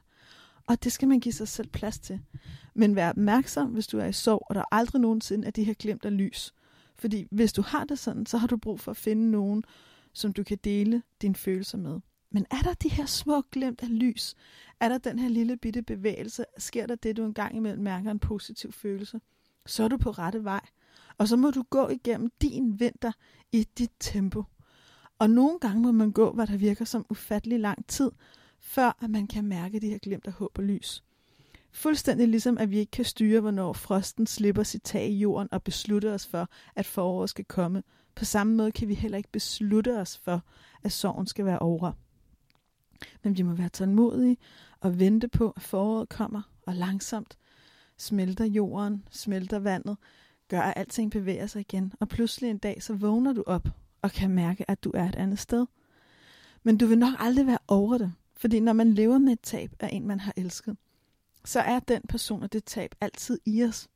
Og 0.67 0.85
det 0.85 0.93
skal 0.93 1.09
man 1.09 1.21
give 1.21 1.33
sig 1.33 1.49
selv 1.49 1.69
plads 1.69 1.99
til. 1.99 2.21
Men 2.75 2.97
vær 2.97 3.11
opmærksom, 3.11 3.69
hvis 3.69 3.87
du 3.87 3.99
er 3.99 4.05
i 4.05 4.13
sorg, 4.13 4.47
og 4.49 4.55
der 4.55 4.65
aldrig 4.71 5.01
nogensinde 5.01 5.47
er 5.47 5.51
de 5.51 5.65
her 5.65 5.75
glemt 5.75 6.05
af 6.05 6.17
lys. 6.17 6.55
Fordi 6.95 7.27
hvis 7.31 7.53
du 7.53 7.63
har 7.63 7.85
det 7.85 7.99
sådan, 7.99 8.27
så 8.27 8.39
har 8.39 8.47
du 8.47 8.57
brug 8.57 8.81
for 8.81 8.91
at 8.91 8.97
finde 8.97 9.31
nogen, 9.31 9.65
som 10.13 10.33
du 10.33 10.43
kan 10.43 10.59
dele 10.65 11.03
dine 11.23 11.35
følelser 11.35 11.79
med. 11.79 12.01
Men 12.31 12.47
er 12.51 12.63
der 12.63 12.75
de 12.75 12.89
her 12.89 13.07
små 13.07 13.43
glemt 13.53 13.83
af 13.83 13.99
lys? 13.99 14.35
Er 14.81 14.89
der 14.89 14.99
den 14.99 15.19
her 15.19 15.29
lille 15.29 15.57
bitte 15.57 15.83
bevægelse? 15.83 16.45
Sker 16.59 16.87
der 16.87 16.95
det, 16.95 17.17
du 17.17 17.25
engang 17.25 17.57
imellem 17.57 17.83
mærker 17.83 18.11
en 18.11 18.19
positiv 18.19 18.73
følelse? 18.73 19.21
Så 19.67 19.85
er 19.85 19.89
du 19.89 19.97
på 19.97 20.11
rette 20.11 20.45
vej. 20.45 20.61
Og 21.19 21.29
så 21.29 21.37
må 21.37 21.51
du 21.51 21.63
gå 21.63 21.89
igennem 21.89 22.31
din 22.43 22.81
vinter 22.81 23.13
i 23.53 23.69
dit 23.79 23.93
tempo. 24.01 24.45
Og 25.19 25.31
nogle 25.31 25.59
gange 25.59 25.83
må 25.83 25.93
man 25.93 26.13
gå, 26.13 26.33
hvad 26.33 26.47
der 26.47 26.57
virker 26.57 26.85
som 26.85 27.07
ufattelig 27.11 27.61
lang 27.61 27.87
tid, 27.87 28.11
før 28.61 28.99
at 29.03 29.11
man 29.11 29.27
kan 29.27 29.45
mærke 29.45 29.81
de 29.81 29.89
her 29.89 29.99
glemt 29.99 30.27
af 30.27 30.33
håb 30.33 30.59
og 30.59 30.65
lys. 30.65 31.05
Fuldstændig 31.75 32.29
ligesom, 32.29 32.59
at 32.59 32.71
vi 32.71 32.79
ikke 32.79 32.91
kan 32.91 33.05
styre, 33.05 33.41
hvornår 33.41 33.73
frosten 33.73 34.27
slipper 34.27 34.63
sit 34.63 34.83
tag 34.83 35.09
i 35.09 35.19
jorden 35.19 35.49
og 35.53 35.63
beslutter 35.63 36.15
os 36.15 36.27
for, 36.27 36.49
at 36.77 36.87
foråret 36.87 37.31
skal 37.31 37.45
komme. 37.45 37.83
På 38.15 38.25
samme 38.25 38.57
måde 38.57 38.73
kan 38.73 38.89
vi 38.89 38.95
heller 38.95 39.19
ikke 39.19 39.33
beslutte 39.33 40.01
os 40.01 40.19
for, 40.19 40.43
at 40.83 40.93
sorgen 40.93 41.27
skal 41.27 41.45
være 41.45 41.59
over. 41.59 41.93
Men 43.23 43.37
vi 43.37 43.43
må 43.43 43.55
være 43.55 43.69
tålmodige 43.69 44.37
og 44.81 44.99
vente 44.99 45.29
på, 45.29 45.51
at 45.57 45.63
foråret 45.63 46.09
kommer, 46.09 46.43
og 46.67 46.75
langsomt 46.75 47.39
smelter 47.99 48.45
jorden, 48.45 49.05
smelter 49.11 49.59
vandet, 49.59 49.97
gør, 50.49 50.61
at 50.61 50.75
alting 50.77 51.11
bevæger 51.11 51.47
sig 51.47 51.61
igen, 51.61 51.93
og 52.01 52.09
pludselig 52.09 52.51
en 52.51 52.59
dag, 52.59 52.83
så 52.83 52.95
vågner 52.95 53.33
du 53.33 53.43
op 53.47 53.69
og 54.03 54.13
kan 54.13 54.31
mærke, 54.31 54.71
at 54.71 54.85
du 54.85 54.91
er 54.95 55.09
et 55.09 55.17
andet 55.17 55.39
sted. 55.39 55.67
Men 56.63 56.79
du 56.79 56.87
vil 56.87 56.99
nok 56.99 57.15
aldrig 57.19 57.47
være 57.47 57.59
over 57.69 57.99
det, 57.99 58.13
fordi 58.37 58.61
når 58.61 58.73
man 58.73 58.95
lever 58.95 59.19
med 59.19 59.33
et 59.33 59.41
tab 59.41 59.71
af 59.81 59.89
en, 59.93 60.07
man 60.07 60.21
har 60.21 60.33
elsket, 60.37 60.77
så 61.45 61.61
er 61.61 61.79
den 61.79 62.03
person 62.09 62.43
og 62.43 62.53
det 62.53 62.65
tab 62.65 62.95
altid 63.01 63.39
i 63.47 63.65
os. 63.65 63.89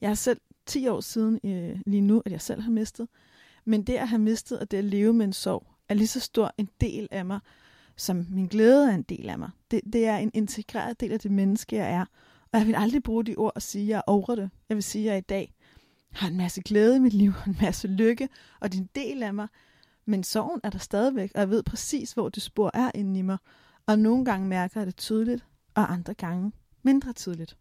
Jeg 0.00 0.10
har 0.10 0.14
selv 0.14 0.40
10 0.66 0.88
år 0.88 1.00
siden 1.00 1.40
øh, 1.44 1.80
lige 1.86 2.00
nu, 2.00 2.22
at 2.26 2.32
jeg 2.32 2.40
selv 2.40 2.60
har 2.60 2.70
mistet, 2.70 3.08
men 3.64 3.82
det 3.82 3.94
at 3.94 4.08
have 4.08 4.18
mistet 4.18 4.58
og 4.58 4.70
det 4.70 4.76
at 4.76 4.84
leve 4.84 5.12
med 5.12 5.26
en 5.26 5.32
sorg, 5.32 5.66
er 5.88 5.94
lige 5.94 6.06
så 6.06 6.20
stor 6.20 6.54
en 6.58 6.68
del 6.80 7.08
af 7.10 7.24
mig, 7.24 7.40
som 7.96 8.26
min 8.30 8.46
glæde 8.46 8.90
er 8.90 8.94
en 8.94 9.02
del 9.02 9.28
af 9.28 9.38
mig. 9.38 9.50
Det, 9.70 9.80
det 9.92 10.06
er 10.06 10.16
en 10.16 10.30
integreret 10.34 11.00
del 11.00 11.12
af 11.12 11.20
det 11.20 11.30
menneske, 11.30 11.76
jeg 11.76 11.92
er. 11.92 12.04
Og 12.52 12.58
jeg 12.58 12.66
vil 12.66 12.74
aldrig 12.74 13.02
bruge 13.02 13.24
de 13.24 13.36
ord 13.36 13.52
og 13.54 13.62
sige, 13.62 13.82
at 13.82 13.88
jeg 13.88 13.96
er 13.96 14.02
over 14.06 14.34
det. 14.34 14.50
Jeg 14.68 14.76
vil 14.76 14.82
sige, 14.82 15.04
at 15.04 15.10
jeg 15.10 15.18
i 15.18 15.26
dag 15.28 15.54
har 16.12 16.28
en 16.28 16.36
masse 16.36 16.62
glæde 16.62 16.96
i 16.96 17.00
mit 17.00 17.12
liv, 17.12 17.32
en 17.46 17.56
masse 17.60 17.88
lykke, 17.88 18.28
og 18.60 18.72
det 18.72 18.78
er 18.78 18.82
en 18.82 18.90
del 18.94 19.22
af 19.22 19.34
mig. 19.34 19.48
Men 20.06 20.24
sorgen 20.24 20.60
er 20.64 20.70
der 20.70 20.78
stadigvæk, 20.78 21.32
og 21.34 21.40
jeg 21.40 21.50
ved 21.50 21.62
præcis, 21.62 22.12
hvor 22.12 22.28
det 22.28 22.42
spor 22.42 22.70
er 22.74 22.90
inde 22.94 23.18
i 23.18 23.22
mig. 23.22 23.38
Og 23.86 23.98
nogle 23.98 24.24
gange 24.24 24.48
mærker 24.48 24.80
jeg 24.80 24.86
det 24.86 24.96
tydeligt, 24.96 25.44
og 25.74 25.92
andre 25.92 26.14
gange 26.14 26.52
mindre 26.84 27.12
tydeligt. 27.12 27.56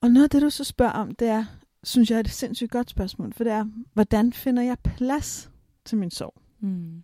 Og 0.00 0.10
noget 0.10 0.24
af 0.24 0.30
det, 0.30 0.42
du 0.42 0.50
så 0.50 0.64
spørger 0.64 0.92
om, 0.92 1.14
det 1.14 1.28
er, 1.28 1.44
synes 1.82 2.10
jeg 2.10 2.16
er 2.16 2.20
et 2.20 2.30
sindssygt 2.30 2.70
godt 2.70 2.90
spørgsmål, 2.90 3.32
for 3.32 3.44
det 3.44 3.52
er, 3.52 3.64
hvordan 3.94 4.32
finder 4.32 4.62
jeg 4.62 4.78
plads 4.78 5.50
til 5.84 5.98
min 5.98 6.10
sorg? 6.10 6.34
Mm. 6.60 7.02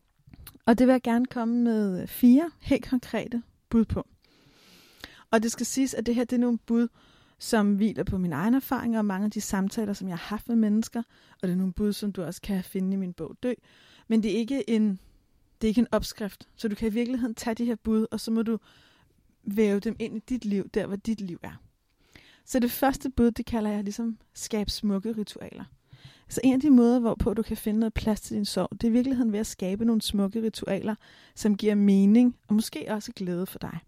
Og 0.67 0.79
det 0.79 0.87
vil 0.87 0.93
jeg 0.93 1.03
gerne 1.03 1.27
komme 1.27 1.63
med 1.63 2.07
fire 2.07 2.51
helt 2.61 2.89
konkrete 2.89 3.43
bud 3.71 3.85
på. 3.85 4.07
Og 5.31 5.43
det 5.43 5.53
skal 5.53 5.67
siges, 5.67 5.95
at 5.95 6.07
det 6.07 6.15
her 6.15 6.25
det 6.25 6.37
er 6.37 6.41
nogle 6.41 6.59
bud, 6.59 6.89
som 7.39 7.75
hviler 7.75 8.05
på 8.05 8.19
mine 8.19 8.35
egne 8.35 8.57
erfaringer 8.57 8.99
og 8.99 9.05
mange 9.05 9.25
af 9.25 9.31
de 9.31 9.41
samtaler, 9.41 9.93
som 9.93 10.09
jeg 10.09 10.17
har 10.19 10.27
haft 10.27 10.49
med 10.49 10.57
mennesker. 10.57 11.03
Og 11.43 11.49
det 11.49 11.51
er 11.51 11.57
nogle 11.57 11.73
bud, 11.73 11.93
som 11.93 12.13
du 12.13 12.23
også 12.23 12.43
kan 12.43 12.65
finde 12.65 12.93
i 12.93 12.97
min 12.97 13.13
bog 13.13 13.37
Dø. 13.43 13.53
Men 14.09 14.23
det 14.23 14.33
er 14.33 14.37
ikke 14.37 14.71
en, 14.71 14.91
det 15.61 15.67
er 15.67 15.69
ikke 15.69 15.81
en 15.81 15.89
opskrift. 15.93 16.49
Så 16.57 16.69
du 16.69 16.75
kan 16.75 16.89
i 16.89 16.93
virkeligheden 16.93 17.35
tage 17.35 17.55
de 17.55 17.65
her 17.65 17.75
bud, 17.75 18.07
og 18.11 18.21
så 18.21 18.31
må 18.31 18.43
du 18.43 18.59
væve 19.47 19.81
dem 19.81 19.97
ind 19.99 20.17
i 20.17 20.21
dit 20.29 20.45
liv, 20.45 20.69
der 20.69 20.87
hvor 20.87 20.97
dit 20.97 21.21
liv 21.21 21.39
er. 21.43 21.63
Så 22.45 22.59
det 22.59 22.71
første 22.71 23.11
bud, 23.11 23.31
det 23.31 23.47
kalder 23.47 23.71
jeg 23.71 23.85
ligesom 23.85 24.19
skab 24.35 24.71
smukke 24.71 25.13
ritualer. 25.13 25.65
Så 26.29 26.41
en 26.45 26.55
af 26.55 26.61
de 26.61 26.71
måder, 26.71 27.01
hvorpå 27.01 27.35
du 27.35 27.43
kan 27.43 27.57
finde 27.57 27.81
noget 27.81 27.95
plads 27.95 28.21
til 28.21 28.37
din 28.37 28.45
sorg, 28.45 28.69
det 28.73 28.85
er 28.85 28.89
i 28.89 28.93
virkeligheden 28.93 29.33
ved 29.33 29.39
at 29.39 29.47
skabe 29.47 29.85
nogle 29.85 30.03
smukke 30.03 30.43
ritualer, 30.43 30.95
som 31.35 31.57
giver 31.57 31.75
mening 31.75 32.37
og 32.49 32.55
måske 32.55 32.87
også 32.89 33.13
glæde 33.17 33.47
for 33.47 33.59
dig. 33.59 33.79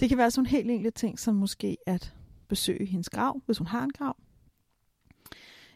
Det 0.00 0.08
kan 0.08 0.18
være 0.18 0.30
sådan 0.30 0.46
helt 0.46 0.70
enkle 0.70 0.90
ting, 0.90 1.18
som 1.18 1.34
måske 1.34 1.76
at 1.86 2.14
besøge 2.48 2.86
hendes 2.86 3.08
grav, 3.08 3.42
hvis 3.46 3.58
hun 3.58 3.66
har 3.66 3.84
en 3.84 3.92
grav. 3.92 4.16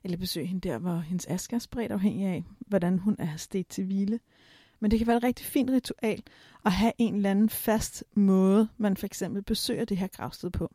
Eller 0.04 0.16
besøge 0.16 0.46
hende 0.46 0.68
der, 0.68 0.78
hvor 0.78 0.96
hendes 0.98 1.26
aske 1.26 1.56
er 1.56 1.60
spredt, 1.60 1.92
afhængig 1.92 2.26
af, 2.26 2.44
hvordan 2.66 2.98
hun 2.98 3.16
er 3.18 3.36
stedt 3.36 3.68
til 3.68 3.84
hvile. 3.84 4.20
Men 4.82 4.90
det 4.90 4.98
kan 4.98 5.06
være 5.06 5.16
et 5.16 5.24
rigtig 5.24 5.46
fint 5.46 5.70
ritual 5.70 6.22
at 6.64 6.72
have 6.72 6.92
en 6.98 7.14
eller 7.14 7.30
anden 7.30 7.48
fast 7.48 8.04
måde, 8.14 8.68
man 8.78 8.96
for 8.96 9.06
eksempel 9.06 9.42
besøger 9.42 9.84
det 9.84 9.96
her 9.96 10.06
gravsted 10.06 10.50
på. 10.50 10.70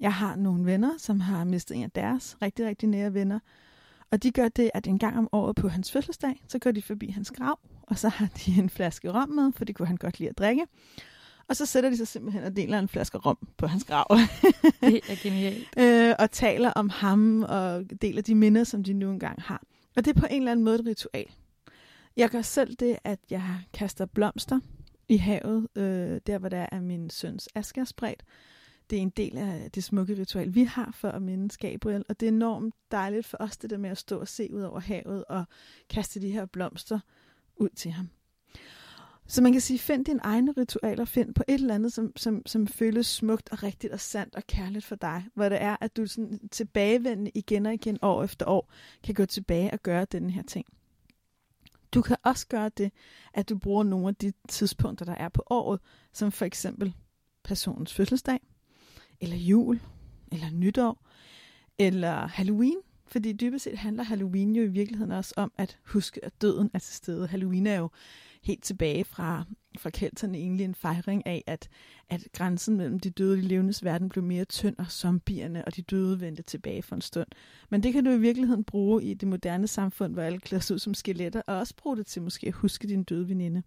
Jeg 0.00 0.14
har 0.14 0.36
nogle 0.36 0.64
venner, 0.66 0.98
som 0.98 1.20
har 1.20 1.44
mistet 1.44 1.76
en 1.76 1.82
af 1.82 1.90
deres 1.90 2.36
rigtig, 2.42 2.66
rigtig 2.66 2.88
nære 2.88 3.14
venner. 3.14 3.38
Og 4.10 4.22
de 4.22 4.30
gør 4.30 4.48
det, 4.48 4.70
at 4.74 4.86
en 4.86 4.98
gang 4.98 5.18
om 5.18 5.28
året 5.32 5.56
på 5.56 5.68
hans 5.68 5.92
fødselsdag, 5.92 6.42
så 6.48 6.58
går 6.58 6.70
de 6.70 6.82
forbi 6.82 7.08
hans 7.08 7.30
grav, 7.30 7.58
og 7.82 7.98
så 7.98 8.08
har 8.08 8.28
de 8.46 8.58
en 8.58 8.70
flaske 8.70 9.12
rom 9.12 9.28
med, 9.28 9.52
for 9.56 9.64
det 9.64 9.74
kunne 9.74 9.88
han 9.88 9.96
godt 9.96 10.18
lide 10.18 10.30
at 10.30 10.38
drikke. 10.38 10.66
Og 11.48 11.56
så 11.56 11.66
sætter 11.66 11.90
de 11.90 11.96
sig 11.96 12.08
simpelthen 12.08 12.44
og 12.44 12.56
deler 12.56 12.78
en 12.78 12.88
flaske 12.88 13.18
rom 13.18 13.48
på 13.56 13.66
hans 13.66 13.84
grav. 13.84 14.06
det 14.80 15.00
er 15.08 15.22
genialt. 15.28 15.68
øh, 15.78 16.14
og 16.18 16.30
taler 16.30 16.70
om 16.70 16.88
ham 16.88 17.42
og 17.42 17.84
deler 18.02 18.22
de 18.22 18.34
minder, 18.34 18.64
som 18.64 18.84
de 18.84 18.92
nu 18.92 19.10
engang 19.10 19.42
har. 19.42 19.62
Og 19.96 20.04
det 20.04 20.16
er 20.16 20.20
på 20.20 20.26
en 20.30 20.42
eller 20.42 20.52
anden 20.52 20.64
måde 20.64 20.74
et 20.74 20.86
ritual. 20.86 21.26
Jeg 22.16 22.30
gør 22.30 22.42
selv 22.42 22.74
det, 22.74 22.98
at 23.04 23.20
jeg 23.30 23.60
kaster 23.72 24.06
blomster 24.06 24.60
i 25.08 25.16
havet, 25.16 25.68
øh, 25.76 26.20
der 26.26 26.38
hvor 26.38 26.48
der 26.48 26.66
er 26.72 26.80
min 26.80 27.10
søns 27.10 27.48
aske 27.54 27.80
er 27.80 27.84
spredt. 27.84 28.22
Det 28.90 28.98
er 28.98 29.02
en 29.02 29.10
del 29.10 29.38
af 29.38 29.70
det 29.70 29.84
smukke 29.84 30.18
ritual, 30.18 30.54
vi 30.54 30.64
har 30.64 30.92
for 30.94 31.08
at 31.08 31.22
minde 31.22 31.56
Gabriel, 31.58 32.04
og 32.08 32.20
det 32.20 32.26
er 32.26 32.32
enormt 32.32 32.74
dejligt 32.90 33.26
for 33.26 33.36
os, 33.40 33.56
det 33.56 33.70
der 33.70 33.76
med 33.76 33.90
at 33.90 33.98
stå 33.98 34.20
og 34.20 34.28
se 34.28 34.54
ud 34.54 34.62
over 34.62 34.80
havet 34.80 35.24
og 35.24 35.44
kaste 35.90 36.20
de 36.20 36.30
her 36.30 36.46
blomster 36.46 37.00
ud 37.56 37.68
til 37.68 37.90
ham. 37.90 38.08
Så 39.26 39.42
man 39.42 39.52
kan 39.52 39.60
sige, 39.60 39.78
find 39.78 40.04
dine 40.04 40.20
egne 40.22 40.52
ritualer, 40.52 41.04
find 41.04 41.34
på 41.34 41.42
et 41.48 41.54
eller 41.54 41.74
andet, 41.74 41.92
som, 41.92 42.12
som, 42.16 42.42
som 42.46 42.66
føles 42.66 43.06
smukt 43.06 43.48
og 43.52 43.62
rigtigt 43.62 43.92
og 43.92 44.00
sandt 44.00 44.36
og 44.36 44.46
kærligt 44.46 44.84
for 44.84 44.96
dig, 44.96 45.24
hvor 45.34 45.48
det 45.48 45.62
er, 45.62 45.76
at 45.80 45.96
du 45.96 46.06
sådan 46.06 46.48
tilbagevendende 46.48 47.30
igen 47.34 47.66
og 47.66 47.74
igen 47.74 47.98
år 48.02 48.24
efter 48.24 48.46
år 48.46 48.72
kan 49.02 49.14
gå 49.14 49.24
tilbage 49.24 49.70
og 49.72 49.80
gøre 49.82 50.04
den 50.04 50.30
her 50.30 50.42
ting. 50.42 50.66
Du 51.94 52.02
kan 52.02 52.16
også 52.22 52.46
gøre 52.46 52.68
det, 52.68 52.92
at 53.34 53.48
du 53.48 53.58
bruger 53.58 53.82
nogle 53.82 54.08
af 54.08 54.14
de 54.14 54.32
tidspunkter, 54.48 55.04
der 55.04 55.14
er 55.14 55.28
på 55.28 55.42
året, 55.50 55.80
som 56.12 56.32
for 56.32 56.44
eksempel 56.44 56.94
personens 57.44 57.94
fødselsdag, 57.94 58.40
eller 59.20 59.36
jul, 59.36 59.80
eller 60.32 60.50
nytår, 60.50 61.06
eller 61.78 62.26
Halloween. 62.26 62.76
Fordi 63.06 63.32
dybest 63.32 63.64
set 63.64 63.78
handler 63.78 64.04
Halloween 64.04 64.56
jo 64.56 64.62
i 64.62 64.66
virkeligheden 64.66 65.12
også 65.12 65.34
om 65.36 65.52
at 65.58 65.78
huske, 65.86 66.24
at 66.24 66.32
døden 66.42 66.70
er 66.74 66.78
til 66.78 66.94
stede. 66.94 67.26
Halloween 67.26 67.66
er 67.66 67.76
jo 67.76 67.90
helt 68.42 68.62
tilbage 68.62 69.04
fra, 69.04 69.44
fra 69.78 69.90
kelterne 69.90 70.38
egentlig 70.38 70.64
en 70.64 70.74
fejring 70.74 71.26
af, 71.26 71.44
at, 71.46 71.68
at 72.08 72.26
grænsen 72.32 72.76
mellem 72.76 73.00
de 73.00 73.10
døde 73.10 73.32
og 73.32 73.36
de 73.36 73.42
levendes 73.42 73.84
verden 73.84 74.08
blev 74.08 74.24
mere 74.24 74.44
tynd, 74.44 74.76
og 74.78 74.86
zombierne 74.90 75.64
og 75.64 75.76
de 75.76 75.82
døde 75.82 76.20
vendte 76.20 76.42
tilbage 76.42 76.82
for 76.82 76.94
en 76.94 77.00
stund. 77.00 77.28
Men 77.70 77.82
det 77.82 77.92
kan 77.92 78.04
du 78.04 78.10
i 78.10 78.18
virkeligheden 78.18 78.64
bruge 78.64 79.04
i 79.04 79.14
det 79.14 79.28
moderne 79.28 79.66
samfund, 79.66 80.12
hvor 80.12 80.22
alle 80.22 80.38
klæder 80.38 80.62
sig 80.62 80.74
ud 80.74 80.78
som 80.78 80.94
skeletter, 80.94 81.42
og 81.46 81.56
også 81.56 81.74
bruge 81.76 81.96
det 81.96 82.06
til 82.06 82.22
måske 82.22 82.46
at 82.46 82.52
huske 82.52 82.88
din 82.88 83.04
døde 83.04 83.28
veninde. 83.28 83.62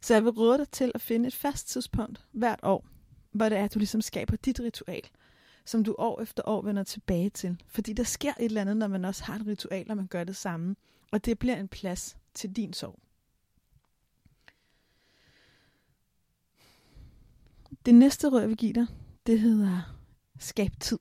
Så 0.00 0.14
jeg 0.14 0.24
vil 0.24 0.32
råde 0.32 0.58
dig 0.58 0.68
til 0.68 0.92
at 0.94 1.00
finde 1.00 1.26
et 1.26 1.34
fast 1.34 1.68
tidspunkt 1.68 2.24
hvert 2.32 2.60
år, 2.62 2.86
hvor 3.32 3.48
det 3.48 3.58
er, 3.58 3.64
at 3.64 3.74
du 3.74 3.78
ligesom 3.78 4.00
skaber 4.00 4.36
dit 4.36 4.60
ritual, 4.60 5.02
som 5.64 5.84
du 5.84 5.94
år 5.98 6.22
efter 6.22 6.42
år 6.46 6.62
vender 6.62 6.82
tilbage 6.82 7.30
til. 7.30 7.56
Fordi 7.66 7.92
der 7.92 8.02
sker 8.02 8.32
et 8.40 8.44
eller 8.44 8.60
andet, 8.60 8.76
når 8.76 8.88
man 8.88 9.04
også 9.04 9.24
har 9.24 9.34
et 9.34 9.46
ritual, 9.46 9.86
og 9.90 9.96
man 9.96 10.06
gør 10.06 10.24
det 10.24 10.36
samme. 10.36 10.76
Og 11.12 11.24
det 11.24 11.38
bliver 11.38 11.56
en 11.56 11.68
plads 11.68 12.16
til 12.34 12.56
din 12.56 12.72
sorg. 12.72 12.98
Det 17.88 17.96
næste 17.96 18.28
råd, 18.28 18.40
jeg 18.40 18.48
vil 18.48 18.56
give 18.56 18.72
dig, 18.72 18.86
det 19.26 19.40
hedder 19.40 19.96
skab 20.38 20.70
tid. 20.80 20.98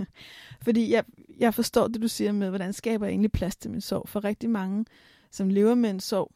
Fordi 0.64 0.92
jeg, 0.92 1.04
jeg 1.38 1.54
forstår 1.54 1.88
det, 1.88 2.02
du 2.02 2.08
siger 2.08 2.32
med, 2.32 2.48
hvordan 2.48 2.72
skaber 2.72 3.06
jeg 3.06 3.12
egentlig 3.12 3.32
plads 3.32 3.56
til 3.56 3.70
min 3.70 3.80
sorg. 3.80 4.08
For 4.08 4.24
rigtig 4.24 4.50
mange, 4.50 4.84
som 5.30 5.48
lever 5.48 5.74
med 5.74 5.90
en 5.90 6.00
sorg, 6.00 6.32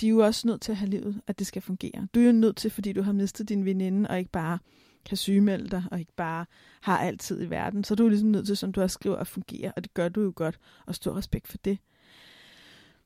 de 0.00 0.06
er 0.06 0.10
jo 0.10 0.18
også 0.18 0.48
nødt 0.48 0.60
til 0.60 0.72
at 0.72 0.78
have 0.78 0.90
livet, 0.90 1.20
at 1.26 1.38
det 1.38 1.46
skal 1.46 1.62
fungere. 1.62 2.08
Du 2.14 2.20
er 2.20 2.24
jo 2.24 2.32
nødt 2.32 2.56
til, 2.56 2.70
fordi 2.70 2.92
du 2.92 3.02
har 3.02 3.12
mistet 3.12 3.48
din 3.48 3.64
veninde, 3.64 4.10
og 4.10 4.18
ikke 4.18 4.30
bare 4.30 4.58
kan 5.04 5.16
sygemelde 5.16 5.68
dig, 5.68 5.84
og 5.90 5.98
ikke 5.98 6.14
bare 6.16 6.46
har 6.80 6.98
altid 6.98 7.42
i 7.42 7.50
verden. 7.50 7.84
Så 7.84 7.94
du 7.94 8.04
er 8.04 8.08
ligesom 8.08 8.28
nødt 8.28 8.46
til, 8.46 8.56
som 8.56 8.72
du 8.72 8.80
har 8.80 8.86
skrevet, 8.86 9.16
at 9.16 9.26
fungere, 9.26 9.72
og 9.76 9.84
det 9.84 9.94
gør 9.94 10.08
du 10.08 10.22
jo 10.22 10.32
godt, 10.36 10.58
og 10.86 10.94
stor 10.94 11.16
respekt 11.16 11.48
for 11.48 11.58
det. 11.58 11.78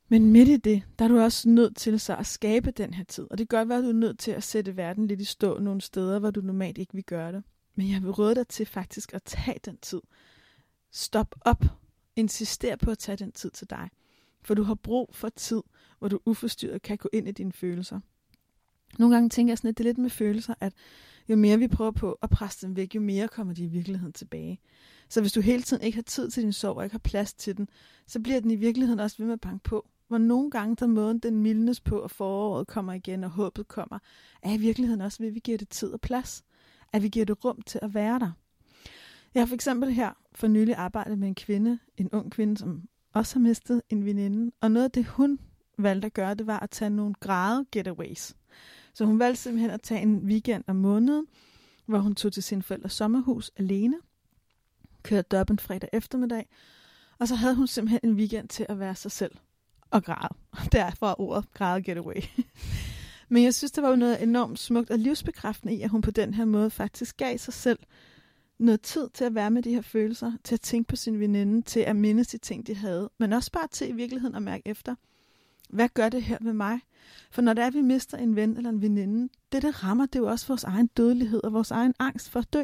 Men 0.09 0.31
midt 0.31 0.49
i 0.49 0.57
det, 0.57 0.83
der 0.99 1.05
er 1.05 1.09
du 1.09 1.19
også 1.19 1.49
nødt 1.49 1.75
til 1.75 1.99
så 1.99 2.15
at 2.15 2.25
skabe 2.25 2.71
den 2.71 2.93
her 2.93 3.03
tid. 3.03 3.27
Og 3.31 3.37
det 3.37 3.49
kan 3.49 3.57
godt 3.57 3.69
være, 3.69 3.77
at 3.77 3.83
du 3.83 3.89
er 3.89 3.93
nødt 3.93 4.19
til 4.19 4.31
at 4.31 4.43
sætte 4.43 4.77
verden 4.77 5.07
lidt 5.07 5.21
i 5.21 5.25
stå 5.25 5.59
nogle 5.59 5.81
steder, 5.81 6.19
hvor 6.19 6.31
du 6.31 6.41
normalt 6.41 6.77
ikke 6.77 6.93
vil 6.93 7.03
gøre 7.03 7.31
det. 7.31 7.43
Men 7.75 7.91
jeg 7.91 8.03
vil 8.03 8.11
råde 8.11 8.35
dig 8.35 8.47
til 8.47 8.65
faktisk 8.65 9.13
at 9.13 9.23
tage 9.23 9.59
den 9.65 9.77
tid. 9.77 10.01
Stop 10.91 11.35
op. 11.41 11.65
Insister 12.15 12.75
på 12.75 12.91
at 12.91 12.97
tage 12.97 13.15
den 13.15 13.31
tid 13.31 13.49
til 13.49 13.69
dig. 13.69 13.89
For 14.41 14.53
du 14.53 14.63
har 14.63 14.75
brug 14.75 15.09
for 15.13 15.29
tid, 15.29 15.61
hvor 15.99 16.07
du 16.07 16.19
uforstyrret 16.25 16.81
kan 16.81 16.97
gå 16.97 17.09
ind 17.13 17.27
i 17.27 17.31
dine 17.31 17.53
følelser. 17.53 17.99
Nogle 18.99 19.15
gange 19.15 19.29
tænker 19.29 19.51
jeg 19.51 19.57
sådan, 19.57 19.69
at 19.69 19.77
det 19.77 19.83
er 19.83 19.89
lidt 19.89 19.97
med 19.97 20.09
følelser, 20.09 20.53
at 20.59 20.73
jo 21.29 21.35
mere 21.35 21.59
vi 21.59 21.67
prøver 21.67 21.91
på 21.91 22.11
at 22.21 22.29
presse 22.29 22.67
dem 22.67 22.75
væk, 22.75 22.95
jo 22.95 23.01
mere 23.01 23.27
kommer 23.27 23.53
de 23.53 23.63
i 23.63 23.67
virkeligheden 23.67 24.13
tilbage. 24.13 24.59
Så 25.09 25.21
hvis 25.21 25.31
du 25.31 25.41
hele 25.41 25.63
tiden 25.63 25.83
ikke 25.83 25.95
har 25.95 26.03
tid 26.03 26.29
til 26.29 26.43
din 26.43 26.53
sorg 26.53 26.77
og 26.77 26.83
ikke 26.83 26.93
har 26.93 26.99
plads 26.99 27.33
til 27.33 27.57
den, 27.57 27.69
så 28.07 28.19
bliver 28.19 28.39
den 28.39 28.51
i 28.51 28.55
virkeligheden 28.55 28.99
også 28.99 29.17
ved 29.17 29.25
med 29.25 29.33
at 29.33 29.41
banke 29.41 29.63
på 29.63 29.87
hvor 30.07 30.17
nogle 30.17 30.51
gange 30.51 30.75
der 30.75 30.87
måden 30.87 31.19
den 31.19 31.41
mildnes 31.41 31.79
på, 31.79 31.99
og 31.99 32.11
foråret 32.11 32.67
kommer 32.67 32.93
igen, 32.93 33.23
og 33.23 33.29
håbet 33.29 33.67
kommer, 33.67 33.99
er 34.41 34.53
i 34.53 34.57
virkeligheden 34.57 35.01
også 35.01 35.19
ved, 35.19 35.27
at 35.27 35.35
vi 35.35 35.39
giver 35.39 35.57
det 35.57 35.69
tid 35.69 35.93
og 35.93 36.01
plads. 36.01 36.43
At 36.93 37.03
vi 37.03 37.07
giver 37.07 37.25
det 37.25 37.45
rum 37.45 37.61
til 37.61 37.79
at 37.81 37.93
være 37.93 38.19
der. 38.19 38.31
Jeg 39.33 39.41
har 39.41 39.47
for 39.47 39.55
eksempel 39.55 39.91
her 39.91 40.13
for 40.35 40.47
nylig 40.47 40.75
arbejdet 40.75 41.19
med 41.19 41.27
en 41.27 41.35
kvinde, 41.35 41.79
en 41.97 42.09
ung 42.11 42.31
kvinde, 42.31 42.57
som 42.57 42.83
også 43.13 43.35
har 43.35 43.41
mistet 43.41 43.81
en 43.89 44.05
veninde. 44.05 44.51
Og 44.61 44.71
noget 44.71 44.83
af 44.83 44.91
det, 44.91 45.05
hun 45.05 45.39
valgte 45.77 46.05
at 46.05 46.13
gøre, 46.13 46.33
det 46.33 46.47
var 46.47 46.59
at 46.59 46.69
tage 46.69 46.89
nogle 46.89 47.13
grade 47.19 47.65
getaways. 47.71 48.35
Så 48.93 49.05
hun 49.05 49.19
valgte 49.19 49.41
simpelthen 49.41 49.71
at 49.71 49.81
tage 49.81 50.01
en 50.01 50.17
weekend 50.17 50.63
om 50.67 50.75
måneden, 50.75 51.27
hvor 51.85 51.99
hun 51.99 52.15
tog 52.15 52.33
til 52.33 52.43
sin 52.43 52.61
forældres 52.61 52.93
sommerhus 52.93 53.51
alene, 53.57 53.97
kørte 55.03 55.27
derop 55.31 55.49
en 55.49 55.59
fredag 55.59 55.89
eftermiddag, 55.93 56.49
og 57.19 57.27
så 57.27 57.35
havde 57.35 57.55
hun 57.55 57.67
simpelthen 57.67 57.99
en 58.03 58.15
weekend 58.15 58.47
til 58.47 58.65
at 58.69 58.79
være 58.79 58.95
sig 58.95 59.11
selv 59.11 59.31
og 59.91 60.03
græd. 60.03 60.35
Derfor 60.71 61.21
ordet 61.21 61.53
græde 61.53 61.81
getaway. 61.81 62.21
Men 63.29 63.43
jeg 63.43 63.53
synes, 63.53 63.71
der 63.71 63.81
var 63.81 63.89
jo 63.89 63.95
noget 63.95 64.23
enormt 64.23 64.59
smukt 64.59 64.91
og 64.91 64.99
livsbekræftende 64.99 65.75
i, 65.75 65.81
at 65.81 65.89
hun 65.89 66.01
på 66.01 66.11
den 66.11 66.33
her 66.33 66.45
måde 66.45 66.69
faktisk 66.69 67.17
gav 67.17 67.37
sig 67.37 67.53
selv 67.53 67.79
noget 68.59 68.81
tid 68.81 69.09
til 69.13 69.23
at 69.25 69.35
være 69.35 69.51
med 69.51 69.63
de 69.63 69.73
her 69.73 69.81
følelser, 69.81 70.31
til 70.43 70.55
at 70.55 70.61
tænke 70.61 70.87
på 70.87 70.95
sin 70.95 71.19
veninde, 71.19 71.61
til 71.61 71.79
at 71.79 71.95
mindes 71.95 72.27
de 72.27 72.37
ting, 72.37 72.67
de 72.67 72.75
havde, 72.75 73.09
men 73.17 73.33
også 73.33 73.51
bare 73.51 73.67
til 73.67 73.89
i 73.89 73.91
virkeligheden 73.91 74.35
at 74.35 74.41
mærke 74.41 74.63
efter, 74.65 74.95
hvad 75.69 75.89
gør 75.93 76.09
det 76.09 76.23
her 76.23 76.37
med 76.41 76.53
mig? 76.53 76.79
For 77.31 77.41
når 77.41 77.53
det 77.53 77.61
er, 77.61 77.67
at 77.67 77.73
vi 77.73 77.81
mister 77.81 78.17
en 78.17 78.35
ven 78.35 78.57
eller 78.57 78.69
en 78.69 78.81
veninde, 78.81 79.29
det 79.51 79.61
der 79.61 79.83
rammer, 79.83 80.05
det 80.05 80.15
er 80.15 80.19
jo 80.19 80.27
også 80.27 80.47
vores 80.47 80.63
egen 80.63 80.87
dødelighed 80.87 81.43
og 81.43 81.53
vores 81.53 81.71
egen 81.71 81.93
angst 81.99 82.29
for 82.29 82.39
at 82.39 82.53
dø. 82.53 82.63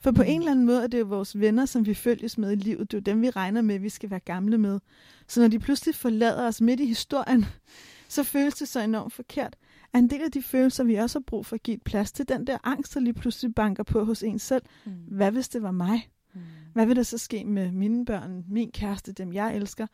For 0.00 0.12
på 0.12 0.22
mm. 0.22 0.28
en 0.28 0.40
eller 0.40 0.50
anden 0.50 0.66
måde 0.66 0.82
er 0.82 0.86
det 0.86 1.00
jo 1.00 1.04
vores 1.04 1.40
venner, 1.40 1.66
som 1.66 1.86
vi 1.86 1.94
følges 1.94 2.38
med 2.38 2.52
i 2.52 2.54
livet. 2.54 2.90
Det 2.90 2.96
er 2.96 3.00
jo 3.00 3.14
dem, 3.14 3.22
vi 3.22 3.30
regner 3.30 3.62
med, 3.62 3.78
vi 3.78 3.88
skal 3.88 4.10
være 4.10 4.20
gamle 4.20 4.58
med. 4.58 4.80
Så 5.28 5.40
når 5.40 5.48
de 5.48 5.58
pludselig 5.58 5.94
forlader 5.94 6.46
os 6.46 6.60
midt 6.60 6.80
i 6.80 6.86
historien, 6.86 7.44
så 8.08 8.22
føles 8.22 8.54
det 8.54 8.68
så 8.68 8.80
enormt 8.80 9.12
forkert. 9.12 9.56
At 9.92 9.98
en 9.98 10.10
del 10.10 10.22
af 10.22 10.32
de 10.32 10.42
følelser, 10.42 10.84
vi 10.84 10.94
også 10.94 11.18
har 11.18 11.24
brug 11.26 11.46
for 11.46 11.54
at 11.54 11.62
give 11.62 11.78
plads 11.78 12.12
til, 12.12 12.28
den 12.28 12.46
der 12.46 12.58
angst, 12.64 12.94
der 12.94 13.00
lige 13.00 13.14
pludselig 13.14 13.54
banker 13.54 13.82
på 13.82 14.04
hos 14.04 14.22
en 14.22 14.38
selv. 14.38 14.62
Mm. 14.84 14.92
Hvad 14.92 15.32
hvis 15.32 15.48
det 15.48 15.62
var 15.62 15.70
mig? 15.70 16.10
Mm. 16.34 16.40
Hvad 16.72 16.86
vil 16.86 16.96
der 16.96 17.02
så 17.02 17.18
ske 17.18 17.44
med 17.44 17.72
mine 17.72 18.04
børn, 18.04 18.44
min 18.48 18.70
kæreste, 18.70 19.12
dem 19.12 19.32
jeg 19.32 19.56
elsker? 19.56 19.86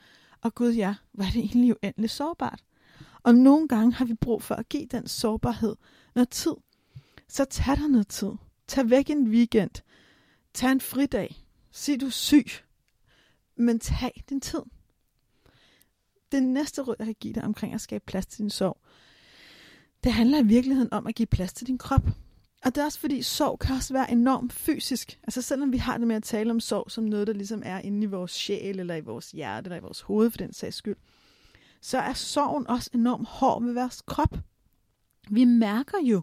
Og 0.42 0.54
gud 0.54 0.72
ja, 0.72 0.94
er 1.18 1.24
det 1.24 1.36
egentlig 1.36 1.74
uendeligt 1.82 2.12
sårbart. 2.12 2.60
Og 3.22 3.34
nogle 3.34 3.68
gange 3.68 3.92
har 3.92 4.04
vi 4.04 4.14
brug 4.14 4.42
for 4.42 4.54
at 4.54 4.68
give 4.68 4.86
den 4.86 5.06
sårbarhed 5.06 5.76
noget 6.14 6.28
tid. 6.28 6.54
Så 7.28 7.44
tag 7.44 7.76
dig 7.76 7.88
noget 7.88 8.08
tid. 8.08 8.30
Tag 8.68 8.90
væk 8.90 9.10
en 9.10 9.28
weekend. 9.28 9.70
Tag 10.56 10.72
en 10.72 10.80
fridag. 10.80 11.36
Sig 11.70 12.00
du 12.00 12.06
er 12.06 12.10
syg. 12.10 12.46
Men 13.56 13.80
tag 13.80 14.24
din 14.28 14.40
tid. 14.40 14.62
Det 16.32 16.42
næste 16.42 16.82
råd, 16.82 16.94
jeg 16.98 17.06
kan 17.06 17.16
give 17.20 17.34
dig 17.34 17.44
omkring 17.44 17.74
at 17.74 17.80
skabe 17.80 18.04
plads 18.06 18.26
til 18.26 18.38
din 18.38 18.50
sorg, 18.50 18.78
det 20.04 20.12
handler 20.12 20.38
i 20.38 20.46
virkeligheden 20.46 20.92
om 20.92 21.06
at 21.06 21.14
give 21.14 21.26
plads 21.26 21.52
til 21.52 21.66
din 21.66 21.78
krop. 21.78 22.06
Og 22.64 22.74
det 22.74 22.78
er 22.80 22.84
også 22.84 22.98
fordi, 22.98 23.22
sorg 23.22 23.58
kan 23.58 23.74
også 23.76 23.92
være 23.92 24.10
enormt 24.10 24.52
fysisk. 24.52 25.18
Altså 25.22 25.42
selvom 25.42 25.72
vi 25.72 25.76
har 25.76 25.98
det 25.98 26.06
med 26.06 26.16
at 26.16 26.22
tale 26.22 26.50
om 26.50 26.60
sorg 26.60 26.90
som 26.90 27.04
noget, 27.04 27.26
der 27.26 27.32
ligesom 27.32 27.62
er 27.64 27.78
inde 27.78 28.02
i 28.02 28.06
vores 28.06 28.32
sjæl, 28.32 28.80
eller 28.80 28.94
i 28.94 29.00
vores 29.00 29.30
hjerte, 29.30 29.66
eller 29.66 29.76
i 29.76 29.82
vores 29.82 30.00
hoved 30.00 30.30
for 30.30 30.38
den 30.38 30.52
sags 30.52 30.76
skyld, 30.76 30.96
så 31.80 31.98
er 31.98 32.12
sorgen 32.12 32.66
også 32.66 32.90
enormt 32.94 33.28
hård 33.28 33.64
ved 33.64 33.72
vores 33.74 34.02
krop. 34.06 34.38
Vi 35.30 35.44
mærker 35.44 35.98
jo 36.04 36.22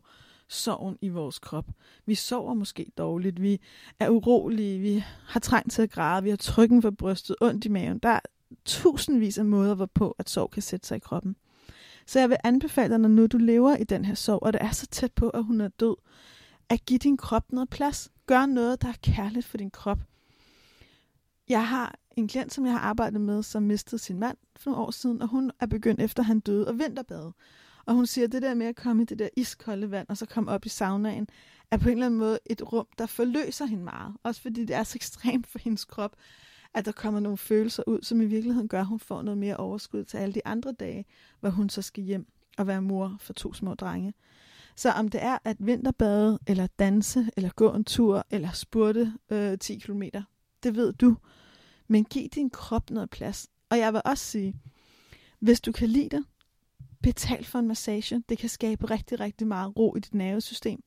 sorgen 0.53 0.97
i 1.01 1.09
vores 1.09 1.39
krop. 1.39 1.65
Vi 2.05 2.15
sover 2.15 2.53
måske 2.53 2.91
dårligt, 2.97 3.41
vi 3.41 3.59
er 3.99 4.09
urolige, 4.09 4.79
vi 4.79 5.03
har 5.27 5.39
trængt 5.39 5.71
til 5.71 5.81
at 5.81 5.91
græde, 5.91 6.23
vi 6.23 6.29
har 6.29 6.37
trykken 6.37 6.81
for 6.81 6.91
brystet, 6.91 7.35
ondt 7.41 7.65
i 7.65 7.69
maven. 7.69 7.99
Der 7.99 8.09
er 8.09 8.19
tusindvis 8.65 9.37
af 9.37 9.45
måder, 9.45 9.75
hvorpå 9.75 10.15
at 10.19 10.29
sorg 10.29 10.51
kan 10.51 10.61
sætte 10.61 10.87
sig 10.87 10.95
i 10.95 10.99
kroppen. 10.99 11.35
Så 12.05 12.19
jeg 12.19 12.29
vil 12.29 12.37
anbefale 12.43 12.89
dig, 12.89 12.99
når 12.99 13.09
nu 13.09 13.27
du 13.27 13.37
lever 13.37 13.75
i 13.75 13.83
den 13.83 14.05
her 14.05 14.15
sorg, 14.15 14.43
og 14.43 14.53
det 14.53 14.61
er 14.61 14.71
så 14.71 14.87
tæt 14.87 15.11
på, 15.11 15.29
at 15.29 15.43
hun 15.43 15.61
er 15.61 15.67
død, 15.67 15.95
at 16.69 16.85
give 16.85 16.99
din 16.99 17.17
krop 17.17 17.51
noget 17.51 17.69
plads. 17.69 18.11
Gør 18.25 18.45
noget, 18.45 18.81
der 18.81 18.87
er 18.87 18.93
kærligt 19.01 19.45
for 19.45 19.57
din 19.57 19.71
krop. 19.71 19.99
Jeg 21.49 21.67
har 21.67 21.95
en 22.17 22.27
klient, 22.27 22.53
som 22.53 22.65
jeg 22.65 22.73
har 22.73 22.79
arbejdet 22.79 23.21
med, 23.21 23.43
som 23.43 23.63
mistede 23.63 24.01
sin 24.01 24.19
mand 24.19 24.37
for 24.55 24.71
nogle 24.71 24.85
år 24.85 24.91
siden, 24.91 25.21
og 25.21 25.27
hun 25.27 25.51
er 25.59 25.65
begyndt 25.65 26.01
efter 26.01 26.23
han 26.23 26.39
døde 26.39 26.69
at 26.69 26.79
vinterbade. 26.79 27.33
Og 27.85 27.95
hun 27.95 28.05
siger, 28.05 28.25
at 28.25 28.31
det 28.31 28.41
der 28.41 28.53
med 28.53 28.65
at 28.65 28.75
komme 28.75 29.03
i 29.03 29.05
det 29.05 29.19
der 29.19 29.29
iskolde 29.37 29.91
vand, 29.91 30.09
og 30.09 30.17
så 30.17 30.25
komme 30.25 30.51
op 30.51 30.65
i 30.65 30.69
saunaen, 30.69 31.27
er 31.71 31.77
på 31.77 31.89
en 31.89 31.93
eller 31.93 32.05
anden 32.05 32.19
måde 32.19 32.39
et 32.45 32.73
rum, 32.73 32.87
der 32.97 33.05
forløser 33.05 33.65
hende 33.65 33.83
meget. 33.83 34.13
Også 34.23 34.41
fordi 34.41 34.65
det 34.65 34.75
er 34.75 34.83
så 34.83 34.95
ekstremt 34.95 35.47
for 35.47 35.59
hendes 35.59 35.85
krop, 35.85 36.15
at 36.73 36.85
der 36.85 36.91
kommer 36.91 37.19
nogle 37.19 37.37
følelser 37.37 37.83
ud, 37.87 38.01
som 38.01 38.21
i 38.21 38.25
virkeligheden 38.25 38.67
gør, 38.67 38.79
at 38.79 38.85
hun 38.85 38.99
får 38.99 39.21
noget 39.21 39.37
mere 39.37 39.57
overskud 39.57 40.03
til 40.03 40.17
alle 40.17 40.33
de 40.33 40.41
andre 40.45 40.71
dage, 40.71 41.05
hvor 41.39 41.49
hun 41.49 41.69
så 41.69 41.81
skal 41.81 42.03
hjem 42.03 42.27
og 42.57 42.67
være 42.67 42.81
mor 42.81 43.17
for 43.19 43.33
to 43.33 43.53
små 43.53 43.73
drenge. 43.73 44.13
Så 44.75 44.91
om 44.91 45.07
det 45.07 45.23
er 45.23 45.37
at 45.43 45.57
vinterbade, 45.59 46.39
eller 46.47 46.67
danse, 46.79 47.29
eller 47.37 47.49
gå 47.49 47.73
en 47.73 47.83
tur, 47.83 48.25
eller 48.29 48.51
spurte 48.51 49.13
øh, 49.29 49.57
10 49.57 49.77
km, 49.77 50.03
det 50.63 50.75
ved 50.75 50.93
du. 50.93 51.17
Men 51.87 52.03
giv 52.03 52.29
din 52.29 52.49
krop 52.49 52.89
noget 52.89 53.09
plads. 53.09 53.47
Og 53.69 53.77
jeg 53.77 53.93
vil 53.93 54.01
også 54.05 54.25
sige, 54.25 54.53
hvis 55.39 55.61
du 55.61 55.71
kan 55.71 55.89
lide 55.89 56.09
det, 56.09 56.25
betal 57.03 57.45
for 57.45 57.59
en 57.59 57.67
massage. 57.67 58.23
Det 58.29 58.37
kan 58.37 58.49
skabe 58.49 58.89
rigtig, 58.91 59.19
rigtig 59.19 59.47
meget 59.47 59.77
ro 59.77 59.95
i 59.95 59.99
dit 59.99 60.13
nervesystem. 60.13 60.83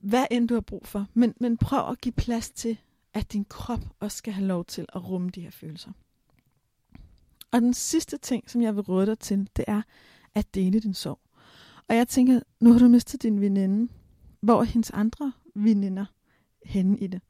Hvad 0.00 0.26
end 0.30 0.48
du 0.48 0.54
har 0.54 0.60
brug 0.60 0.86
for. 0.86 1.06
Men, 1.14 1.34
men 1.40 1.56
prøv 1.56 1.90
at 1.90 2.00
give 2.00 2.12
plads 2.12 2.50
til, 2.50 2.78
at 3.14 3.32
din 3.32 3.44
krop 3.44 3.80
også 4.00 4.16
skal 4.16 4.32
have 4.32 4.46
lov 4.46 4.64
til 4.64 4.86
at 4.94 5.08
rumme 5.08 5.30
de 5.30 5.40
her 5.40 5.50
følelser. 5.50 5.90
Og 7.50 7.60
den 7.60 7.74
sidste 7.74 8.16
ting, 8.16 8.50
som 8.50 8.62
jeg 8.62 8.76
vil 8.76 8.82
råde 8.82 9.06
dig 9.06 9.18
til, 9.18 9.48
det 9.56 9.64
er 9.68 9.82
at 10.34 10.54
dele 10.54 10.80
din 10.80 10.94
sorg. 10.94 11.20
Og 11.88 11.96
jeg 11.96 12.08
tænker, 12.08 12.40
nu 12.60 12.72
har 12.72 12.78
du 12.78 12.88
mistet 12.88 13.22
din 13.22 13.40
veninde. 13.40 13.92
Hvor 14.40 14.60
er 14.60 14.64
hendes 14.64 14.90
andre 14.90 15.32
veninder 15.54 16.04
henne 16.64 16.98
i 16.98 17.06
det? 17.06 17.20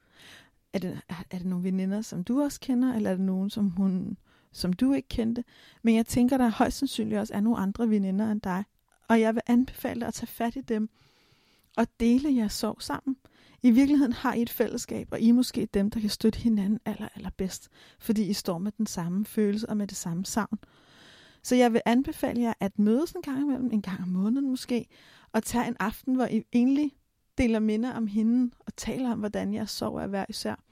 Er 0.73 0.79
det, 0.79 1.01
er 1.09 1.39
det 1.39 1.47
nogle 1.47 1.65
veninder, 1.65 2.01
som 2.01 2.25
du 2.25 2.43
også 2.43 2.61
kender, 2.61 2.95
eller 2.95 3.11
er 3.11 3.15
det 3.15 3.25
nogen, 3.25 3.51
som, 3.51 3.71
hun, 3.71 4.17
som 4.57 4.73
du 4.73 4.93
ikke 4.93 5.09
kendte? 5.09 5.45
Men 5.83 5.95
jeg 5.95 6.07
tænker, 6.07 6.39
der 6.39 6.49
højst 6.49 6.79
sandsynligt 6.79 7.21
også 7.21 7.35
er 7.35 7.41
nogle 7.41 7.59
andre 7.59 7.91
veninder 7.91 8.31
end 8.31 8.41
dig. 8.41 8.65
Og 9.09 9.21
jeg 9.21 9.35
vil 9.35 9.43
anbefale 9.47 10.01
dig 10.01 10.09
at 10.09 10.15
tage 10.15 10.27
fat 10.27 10.57
i 10.57 10.61
dem 10.61 10.91
og 11.77 11.87
dele 12.01 12.37
jeres 12.37 12.53
sorg 12.53 12.83
sammen. 12.83 13.17
I 13.63 13.71
virkeligheden 13.71 14.13
har 14.13 14.35
I 14.35 14.43
et 14.43 14.51
fællesskab, 14.51 15.09
og 15.11 15.21
I 15.21 15.29
er 15.29 15.33
måske 15.33 15.69
dem, 15.75 15.91
der 15.91 16.01
kan 16.01 16.11
støtte 16.11 16.39
hinanden 16.39 16.81
aller, 16.85 17.09
aller 17.15 17.31
bedst, 17.37 17.69
fordi 17.99 18.27
I 18.27 18.33
står 18.33 18.59
med 18.59 18.73
den 18.79 18.87
samme 18.87 19.25
følelse 19.25 19.69
og 19.69 19.77
med 19.77 19.87
det 19.87 19.97
samme 19.97 20.25
savn. 20.25 20.59
Så 21.43 21.55
jeg 21.55 21.73
vil 21.73 21.81
anbefale 21.87 22.41
jer 22.41 22.53
at 22.61 22.79
mødes 22.79 23.13
en 23.13 23.23
gang 23.23 23.41
imellem, 23.41 23.71
en 23.73 23.83
gang 23.83 24.03
om 24.03 24.09
måneden 24.09 24.51
måske, 24.51 24.87
og 25.33 25.43
tage 25.43 25.69
en 25.69 25.77
aften, 25.81 26.15
hvor 26.15 26.27
I 26.27 26.43
egentlig 26.53 26.93
deler 27.39 27.59
minder 27.59 27.93
om 27.93 28.07
hende 28.07 28.51
og 28.67 28.77
taler 28.77 29.13
om, 29.13 29.19
hvordan 29.19 29.55
jeg 29.55 29.69
sover 29.69 30.07
hver 30.07 30.25
især. 30.29 30.66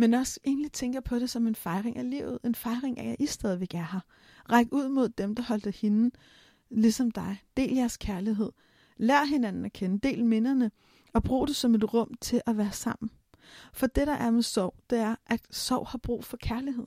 Men 0.00 0.14
også 0.14 0.40
egentlig 0.44 0.72
tænker 0.72 1.00
på 1.00 1.18
det 1.18 1.30
som 1.30 1.46
en 1.46 1.54
fejring 1.54 1.96
af 1.96 2.10
livet, 2.10 2.38
en 2.44 2.54
fejring 2.54 2.98
af, 2.98 3.10
at 3.10 3.16
I 3.18 3.26
stadigvæk 3.26 3.74
er 3.74 3.88
her. 3.92 4.00
Ræk 4.52 4.66
ud 4.70 4.88
mod 4.88 5.08
dem, 5.08 5.34
der 5.34 5.42
holdt 5.42 5.76
hende, 5.76 6.10
ligesom 6.70 7.10
dig. 7.10 7.42
Del 7.56 7.74
jeres 7.74 7.96
kærlighed. 7.96 8.52
Lær 8.96 9.24
hinanden 9.24 9.64
at 9.64 9.72
kende. 9.72 9.98
Del 10.08 10.24
minderne 10.24 10.70
og 11.12 11.22
brug 11.22 11.48
det 11.48 11.56
som 11.56 11.74
et 11.74 11.94
rum 11.94 12.14
til 12.20 12.42
at 12.46 12.56
være 12.56 12.72
sammen. 12.72 13.10
For 13.72 13.86
det, 13.86 14.06
der 14.06 14.12
er 14.12 14.30
med 14.30 14.42
sorg, 14.42 14.74
det 14.90 14.98
er, 14.98 15.16
at 15.26 15.40
sorg 15.50 15.88
har 15.88 15.98
brug 15.98 16.24
for 16.24 16.36
kærlighed. 16.36 16.86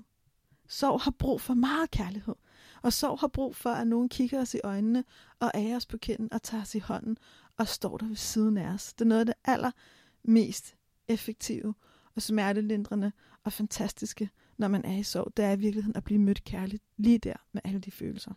Sorg 0.67 1.02
har 1.02 1.12
brug 1.12 1.41
for 1.41 1.54
meget 1.54 1.91
kærlighed. 1.91 2.36
Og 2.82 2.93
sorg 2.93 3.19
har 3.19 3.28
brug 3.28 3.56
for, 3.56 3.69
at 3.69 3.88
nogen 3.88 4.10
kigger 4.10 4.41
os 4.41 4.54
i 4.54 4.60
øjnene 4.63 5.04
og 5.39 5.52
ærer 5.56 5.76
os 5.76 5.86
på 5.86 5.97
kinden 5.97 6.34
og 6.34 6.43
tager 6.43 6.62
os 6.62 6.76
i 6.76 6.80
hånden 6.80 7.17
og 7.58 7.67
står 7.67 7.97
der 7.97 8.08
ved 8.08 8.15
siden 8.15 8.58
af 8.58 8.74
os. 8.74 8.93
Det 8.93 9.06
er 9.06 9.10
noget 9.10 9.19
af 9.19 9.26
det 9.26 9.36
allermest 9.45 10.76
effektive 11.08 11.74
og 12.15 12.21
smertelindrende 12.21 13.12
og 13.43 13.54
fantastiske, 13.54 14.30
når 14.58 14.67
man 14.67 14.86
er 14.86 14.97
i 14.97 15.04
sorg. 15.04 15.38
Det 15.38 15.45
er 15.45 15.52
i 15.52 15.60
virkeligheden 15.60 15.95
at 15.95 16.04
blive 16.04 16.19
mødt 16.19 16.43
kærligt 16.43 16.84
lige 16.97 17.17
der 17.17 17.36
med 17.52 17.62
alle 17.63 17.80
de 17.80 17.91
følelser. 17.91 18.34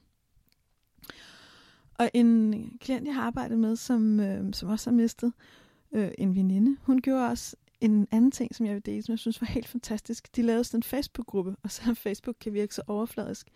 Og 1.98 2.10
en 2.14 2.78
klient, 2.80 3.06
jeg 3.06 3.14
har 3.14 3.22
arbejdet 3.22 3.58
med, 3.58 3.76
som, 3.76 4.20
øh, 4.20 4.54
som 4.54 4.68
også 4.68 4.90
har 4.90 4.96
mistet, 4.96 5.32
øh, 5.92 6.10
en 6.18 6.34
veninde. 6.34 6.76
Hun 6.82 7.00
gjorde 7.00 7.28
også 7.28 7.56
en 7.80 8.08
anden 8.10 8.30
ting, 8.30 8.54
som 8.54 8.66
jeg 8.66 8.74
vil 8.74 8.86
dele, 8.86 9.02
som 9.02 9.12
jeg 9.12 9.18
synes 9.18 9.40
var 9.40 9.46
helt 9.46 9.68
fantastisk. 9.68 10.36
De 10.36 10.42
lavede 10.42 10.64
sådan 10.64 10.78
en 10.78 10.82
Facebook-gruppe, 10.82 11.56
og 11.62 11.70
selvom 11.70 11.96
Facebook 11.96 12.36
kan 12.40 12.52
virke 12.52 12.74
så 12.74 12.82
overfladisk, 12.86 13.48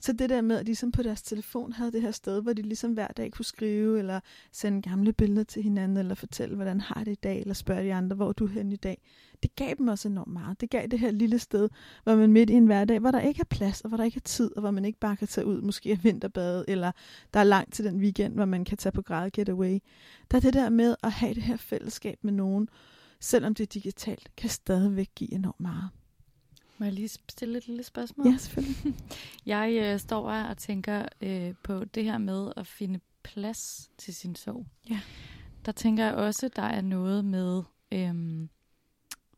så 0.00 0.12
det 0.12 0.30
der 0.30 0.40
med, 0.40 0.56
at 0.56 0.60
de 0.60 0.64
ligesom 0.66 0.92
på 0.92 1.02
deres 1.02 1.22
telefon 1.22 1.72
havde 1.72 1.92
det 1.92 2.02
her 2.02 2.10
sted, 2.10 2.42
hvor 2.42 2.52
de 2.52 2.62
ligesom 2.62 2.92
hver 2.92 3.06
dag 3.06 3.32
kunne 3.32 3.44
skrive, 3.44 3.98
eller 3.98 4.20
sende 4.52 4.82
gamle 4.82 5.12
billeder 5.12 5.44
til 5.44 5.62
hinanden, 5.62 5.96
eller 5.96 6.14
fortælle, 6.14 6.54
hvordan 6.54 6.80
har 6.80 7.04
det 7.04 7.12
i 7.12 7.20
dag, 7.22 7.40
eller 7.40 7.54
spørge 7.54 7.82
de 7.82 7.94
andre, 7.94 8.16
hvor 8.16 8.28
er 8.28 8.32
du 8.32 8.46
hen 8.46 8.72
i 8.72 8.76
dag. 8.76 9.02
Det 9.42 9.56
gav 9.56 9.74
dem 9.78 9.88
også 9.88 10.08
enormt 10.08 10.32
meget. 10.32 10.60
Det 10.60 10.70
gav 10.70 10.86
det 10.86 10.98
her 10.98 11.10
lille 11.10 11.38
sted, 11.38 11.68
hvor 12.04 12.16
man 12.16 12.32
midt 12.32 12.50
i 12.50 12.52
en 12.52 12.66
hverdag, 12.66 12.98
hvor 12.98 13.10
der 13.10 13.20
ikke 13.20 13.40
er 13.40 13.44
plads, 13.44 13.80
og 13.80 13.88
hvor 13.88 13.96
der 13.96 14.04
ikke 14.04 14.16
er 14.16 14.28
tid, 14.28 14.56
og 14.56 14.60
hvor 14.60 14.70
man 14.70 14.84
ikke 14.84 14.98
bare 14.98 15.16
kan 15.16 15.28
tage 15.28 15.46
ud, 15.46 15.60
måske 15.60 15.90
af 15.90 16.04
vinterbade, 16.04 16.64
eller 16.68 16.92
der 17.34 17.40
er 17.40 17.44
langt 17.44 17.74
til 17.74 17.84
den 17.84 18.00
weekend, 18.00 18.34
hvor 18.34 18.44
man 18.44 18.64
kan 18.64 18.78
tage 18.78 18.92
på 18.92 19.02
grad 19.02 19.30
getaway. 19.30 19.78
Der 20.30 20.36
er 20.36 20.40
det 20.40 20.54
der 20.54 20.68
med 20.68 20.96
at 21.02 21.12
have 21.12 21.34
det 21.34 21.42
her 21.42 21.56
fællesskab 21.56 22.18
med 22.22 22.32
nogen, 22.32 22.68
selvom 23.20 23.54
det 23.54 23.62
er 23.62 23.80
digitalt, 23.80 24.30
kan 24.36 24.50
stadigvæk 24.50 25.08
give 25.14 25.32
enormt 25.32 25.60
meget. 25.60 25.88
Må 26.78 26.84
jeg 26.84 26.92
lige 26.92 27.08
stille 27.08 27.58
et 27.58 27.66
lille 27.66 27.82
spørgsmål? 27.82 28.26
Ja, 28.26 28.36
selvfølgelig. 28.36 28.94
jeg 29.46 29.78
øh, 29.82 30.00
står 30.00 30.30
og 30.30 30.56
tænker 30.56 31.06
øh, 31.20 31.54
på 31.62 31.84
det 31.84 32.04
her 32.04 32.18
med 32.18 32.52
at 32.56 32.66
finde 32.66 33.00
plads 33.22 33.90
til 33.98 34.14
sin 34.14 34.34
sorg. 34.34 34.66
Ja. 34.90 35.00
Der 35.66 35.72
tænker 35.72 36.04
jeg 36.04 36.14
også, 36.14 36.46
at 36.46 36.56
der 36.56 36.62
er 36.62 36.80
noget 36.80 37.24
med, 37.24 37.62
øh, 37.92 38.48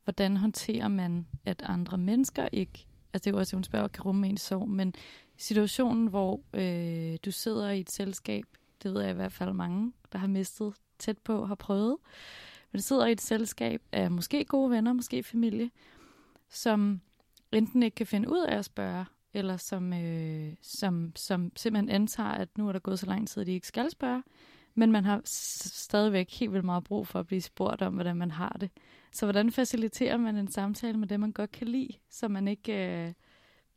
hvordan 0.05 0.37
håndterer 0.37 0.89
man, 0.89 1.27
at 1.45 1.63
andre 1.67 1.99
mennesker 1.99 2.49
ikke, 2.53 2.87
altså 3.13 3.25
det 3.25 3.27
er 3.27 3.31
jo 3.31 3.39
også, 3.39 3.57
at 3.57 3.57
hun 3.57 3.65
spørger, 3.65 3.89
kan 3.89 4.03
rumme 4.03 4.29
en 4.29 4.37
sorg, 4.37 4.69
men 4.69 4.95
situationen, 5.37 6.07
hvor 6.07 6.41
øh, 6.55 7.19
du 7.25 7.31
sidder 7.31 7.71
i 7.71 7.81
et 7.81 7.91
selskab, 7.91 8.45
det 8.83 8.95
ved 8.95 9.03
jeg 9.03 9.11
i 9.11 9.15
hvert 9.15 9.33
fald 9.33 9.53
mange, 9.53 9.93
der 10.13 10.19
har 10.19 10.27
mistet 10.27 10.75
tæt 10.99 11.19
på, 11.19 11.47
har 11.47 11.55
prøvet, 11.55 11.97
men 12.73 12.83
sidder 12.83 13.07
i 13.07 13.13
et 13.13 13.21
selskab 13.21 13.83
af 13.93 14.11
måske 14.11 14.45
gode 14.45 14.71
venner, 14.71 14.93
måske 14.93 15.23
familie, 15.23 15.71
som 16.49 17.01
enten 17.53 17.83
ikke 17.83 17.95
kan 17.95 18.07
finde 18.07 18.31
ud 18.31 18.47
af 18.49 18.59
at 18.59 18.65
spørge, 18.65 19.05
eller 19.35 19.57
som, 19.57 19.93
øh, 19.93 20.55
som, 20.63 21.13
som 21.17 21.53
simpelthen 21.57 21.89
antager, 21.89 22.29
at 22.29 22.59
nu 22.59 22.69
er 22.69 22.73
der 22.73 22.79
gået 22.79 22.99
så 22.99 23.07
lang 23.07 23.29
tid, 23.29 23.41
at 23.41 23.47
de 23.47 23.53
ikke 23.53 23.67
skal 23.67 23.91
spørge, 23.91 24.23
men 24.75 24.93
man 24.93 25.05
har 25.05 25.21
stadigvæk 25.25 26.31
helt 26.31 26.53
vildt 26.53 26.65
meget 26.65 26.85
brug 26.85 27.07
for 27.07 27.19
at 27.19 27.27
blive 27.27 27.41
spurgt 27.41 27.83
om, 27.83 27.95
hvordan 27.95 28.17
man 28.17 28.31
har 28.31 28.57
det. 28.61 28.71
Så 29.13 29.27
hvordan 29.27 29.53
faciliterer 29.53 30.17
man 30.17 30.37
en 30.37 30.49
samtale 30.49 30.99
med 30.99 31.09
det, 31.09 31.21
man 31.21 31.33
godt 31.33 31.53
kan 31.53 31.69
lide, 31.69 31.93
så 32.11 32.29
man 32.29 32.49
ikke 32.49 33.07
øh, 33.07 33.13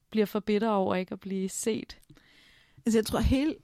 bliver 0.09 0.25
for 0.25 0.39
bitter 0.39 0.69
over 0.69 0.95
ikke 0.95 1.11
at 1.13 1.19
blive 1.19 1.49
set? 1.49 1.97
Altså 2.85 2.97
jeg 2.97 3.05
tror 3.05 3.19
helt 3.19 3.57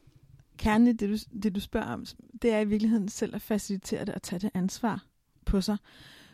kernen 0.58 0.88
i 0.88 0.94
det 0.94 1.10
du, 1.10 1.38
det, 1.44 1.56
du 1.56 1.60
spørger 1.60 1.88
om, 1.88 2.06
det 2.42 2.52
er 2.52 2.60
i 2.60 2.66
virkeligheden 2.66 3.10
selv 3.10 3.36
at 3.36 3.42
facilitere 3.42 4.06
det 4.06 4.16
og 4.16 4.22
tage 4.22 4.40
det 4.40 4.52
ansvar 4.54 5.06
på 5.46 5.62
sig. 5.62 5.78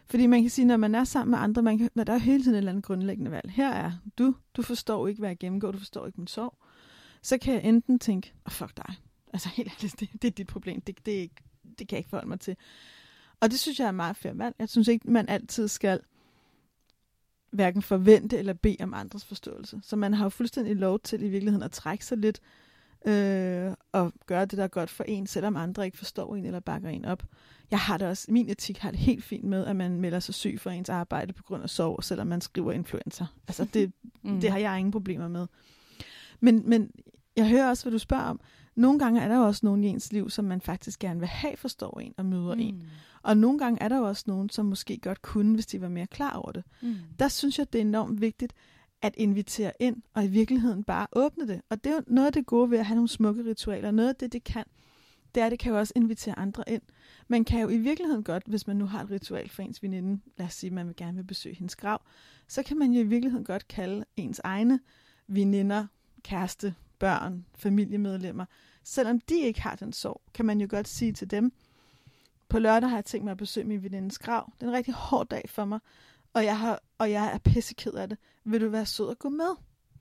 Fordi 0.08 0.28
man 0.28 0.42
kan 0.42 0.50
sige, 0.50 0.66
når 0.66 0.78
man 0.78 0.96
er 0.96 1.04
sammen 1.04 1.32
med 1.32 1.40
andre, 1.40 1.62
man 1.62 1.78
kan, 1.78 1.90
når 1.96 2.04
der 2.04 2.14
er 2.14 2.18
hele 2.18 2.44
tiden 2.44 2.54
et 2.54 2.58
eller 2.58 2.72
andet 2.72 2.86
grundlæggende 2.86 3.32
valg. 3.32 3.52
Her 3.52 3.70
er 3.70 3.92
du, 4.18 4.36
du 4.54 4.62
forstår 4.62 5.08
ikke, 5.08 5.20
hvad 5.20 5.30
jeg 5.30 5.38
gennemgår, 5.38 5.72
du 5.72 5.78
forstår 5.78 6.06
ikke 6.06 6.22
min 6.22 6.28
sorg. 6.28 6.58
Så 7.22 7.38
kan 7.38 7.54
jeg 7.54 7.64
enten 7.64 8.00
tænke, 8.00 8.34
oh, 8.46 8.52
fuck 8.52 8.78
dig. 8.78 8.96
Altså 9.34 9.50
helt 9.56 9.72
ærligt, 9.72 10.00
det, 10.00 10.10
det 10.22 10.28
er 10.28 10.32
dit 10.32 10.48
problem, 10.48 10.82
det, 10.82 11.06
det, 11.06 11.32
det 11.80 11.88
kan 11.88 11.92
jeg 11.92 11.98
ikke 11.98 12.10
forholde 12.10 12.30
mig 12.30 12.40
til. 12.40 12.56
Og 13.40 13.52
det 13.52 13.60
synes 13.60 13.80
jeg 13.80 13.88
er 13.88 13.92
meget 13.92 14.16
fair 14.16 14.34
valg. 14.34 14.56
Jeg 14.60 14.70
synes 14.70 14.88
ikke, 14.88 15.12
man 15.12 15.30
altid 15.30 15.68
skal 15.68 16.00
hverken 17.52 17.82
forvente 17.82 18.38
eller 18.38 18.54
bede 18.54 18.78
om 18.80 18.94
andres 18.94 19.26
forståelse. 19.26 19.80
Så 19.84 19.96
man 19.96 20.14
har 20.14 20.26
jo 20.26 20.30
fuldstændig 20.30 20.76
lov 20.76 21.00
til 21.00 21.24
i 21.24 21.28
virkeligheden 21.28 21.64
at 21.64 21.72
trække 21.72 22.06
sig 22.06 22.18
lidt 22.18 22.42
øh, 23.06 23.74
og 23.92 24.14
gøre 24.26 24.46
det, 24.46 24.58
der 24.58 24.64
er 24.64 24.68
godt 24.68 24.90
for 24.90 25.04
en, 25.04 25.28
selvom 25.28 25.56
andre 25.56 25.86
ikke 25.86 25.98
forstår 25.98 26.36
en 26.36 26.46
eller 26.46 26.60
bakker 26.60 26.90
en 26.90 27.06
op. 27.06 27.24
Jeg 27.72 27.80
har 27.80 27.98
det 27.98 28.08
også, 28.08 28.32
min 28.32 28.50
etik 28.50 28.78
har 28.78 28.92
det 28.92 29.00
helt 29.00 29.24
fint 29.24 29.44
med, 29.44 29.66
at 29.66 29.76
man 29.76 30.02
melder 30.02 30.20
sig 30.20 30.36
syg 30.36 30.58
for 30.60 30.70
ens 30.70 30.90
arbejde 30.90 31.34
på 31.34 31.44
grund 31.44 31.64
af 31.64 31.70
sorg, 31.70 32.04
selvom 32.04 32.28
man 32.28 32.42
skriver 32.42 32.72
influencer. 32.72 33.26
Altså 33.48 33.66
det, 33.74 33.92
mm. 34.24 34.42
det 34.42 34.52
har 34.52 34.58
jeg 34.58 34.80
ingen 34.80 34.92
problemer 34.92 35.28
med. 35.28 35.48
Men, 36.40 36.70
men 36.70 36.92
jeg 37.36 37.50
hører 37.50 37.70
også, 37.70 37.84
hvad 37.84 37.92
du 37.92 37.98
spørger 37.98 38.24
om. 38.24 38.40
Nogle 38.76 39.00
gange 39.00 39.22
er 39.22 39.28
der 39.28 39.38
også 39.38 39.66
nogen 39.66 39.84
i 39.84 39.88
ens 39.88 40.14
liv, 40.14 40.30
som 40.30 40.46
man 40.46 40.62
faktisk 40.62 41.00
gerne 41.00 41.20
vil 41.20 41.30
have 41.30 41.58
forstår 41.58 42.00
en 42.00 42.14
og 42.18 42.26
møder 42.26 42.56
mm. 42.56 42.62
en. 42.62 42.84
Og 43.22 43.38
nogle 43.38 43.60
gange 43.60 43.82
er 43.82 43.88
der 43.88 44.00
også 44.00 44.24
nogen, 44.28 44.50
som 44.50 44.66
måske 44.66 44.98
godt 44.98 45.22
kunne, 45.22 45.54
hvis 45.54 45.66
de 45.66 45.82
var 45.82 45.90
mere 45.90 46.08
klar 46.08 46.34
over 46.34 46.52
det. 46.52 46.64
Mm. 46.82 46.96
Der 47.20 47.28
synes 47.28 47.60
jeg, 47.60 47.74
det 47.74 47.80
er 47.80 47.86
enormt 47.86 48.22
vigtigt 48.22 48.54
at 49.02 49.14
invitere 49.18 49.72
ind, 49.80 50.02
og 50.14 50.26
i 50.26 50.28
virkeligheden 50.28 50.84
bare 50.84 51.08
åbne 51.12 51.48
det. 51.48 51.62
Og 51.70 51.84
det 51.84 51.90
er 51.92 51.96
jo 51.96 52.02
noget 52.08 52.28
af 52.28 52.34
det 52.34 52.46
gode 52.46 52.72
ved 52.72 52.78
at 52.78 52.86
have 52.86 52.96
nogle 52.96 53.10
smukke 53.10 53.46
ritualer. 53.46 53.92
Noget 53.92 54.10
af 54.10 54.16
det, 54.16 54.34
det 54.34 54.44
kan, 54.44 54.64
det 55.36 55.42
er, 55.42 55.46
at 55.46 55.52
det 55.52 55.60
kan 55.60 55.72
jo 55.72 55.80
også 55.80 55.94
invitere 55.96 56.40
andre 56.40 56.64
ind. 56.68 56.82
Man 57.28 57.46
kan 57.46 57.62
jo 57.62 57.70
i 57.70 57.78
virkeligheden 57.78 58.24
godt, 58.24 58.44
hvis 58.48 58.68
man 58.68 58.76
nu 58.76 58.86
har 58.86 59.04
et 59.04 59.12
ritual 59.12 59.50
for 59.50 59.62
ens 59.62 59.84
veninde, 59.84 60.22
lad 60.38 60.46
os 60.46 60.54
sige, 60.54 60.68
at 60.68 60.74
man 60.74 60.88
vil 60.88 60.96
gerne 60.96 61.18
vil 61.18 61.24
besøge 61.24 61.56
hendes 61.56 61.76
grav, 61.76 62.02
så 62.48 62.64
kan 62.64 62.78
man 62.78 62.92
jo 62.92 63.00
i 63.00 63.04
virkeligheden 63.04 63.46
godt 63.46 63.68
kalde 63.68 64.06
ens 64.18 64.42
egne 64.44 64.80
veninder, 65.28 65.88
kæreste, 66.24 66.76
børn, 67.00 67.46
familiemedlemmer, 67.56 68.46
selvom 68.84 69.20
de 69.20 69.40
ikke 69.40 69.62
har 69.62 69.76
den 69.76 69.94
sorg, 69.94 70.22
kan 70.34 70.46
man 70.46 70.62
jo 70.62 70.68
godt 70.70 70.88
sige 70.88 71.14
til 71.14 71.32
dem, 71.32 71.54
på 72.50 72.60
lørdag 72.60 72.90
har 72.90 72.98
jeg 72.98 73.06
tænkt 73.06 73.24
mig 73.24 73.32
at 73.32 73.38
besøge 73.38 73.68
min 73.68 73.84
venindes 73.84 74.20
grav. 74.20 74.52
Det 74.60 74.64
er 74.64 74.70
en 74.70 74.76
rigtig 74.78 74.94
hård 74.94 75.28
dag 75.28 75.46
for 75.50 75.66
mig, 75.66 75.80
og 76.34 76.46
jeg, 76.46 76.60
har, 76.60 76.80
og 76.98 77.12
jeg 77.12 77.34
er 77.34 77.38
pisseked 77.38 77.94
af 77.94 78.10
det. 78.10 78.18
Vil 78.44 78.62
du 78.62 78.70
være 78.70 78.86
sød 78.86 79.12
at 79.12 79.20
gå 79.20 79.30
med? 79.30 79.56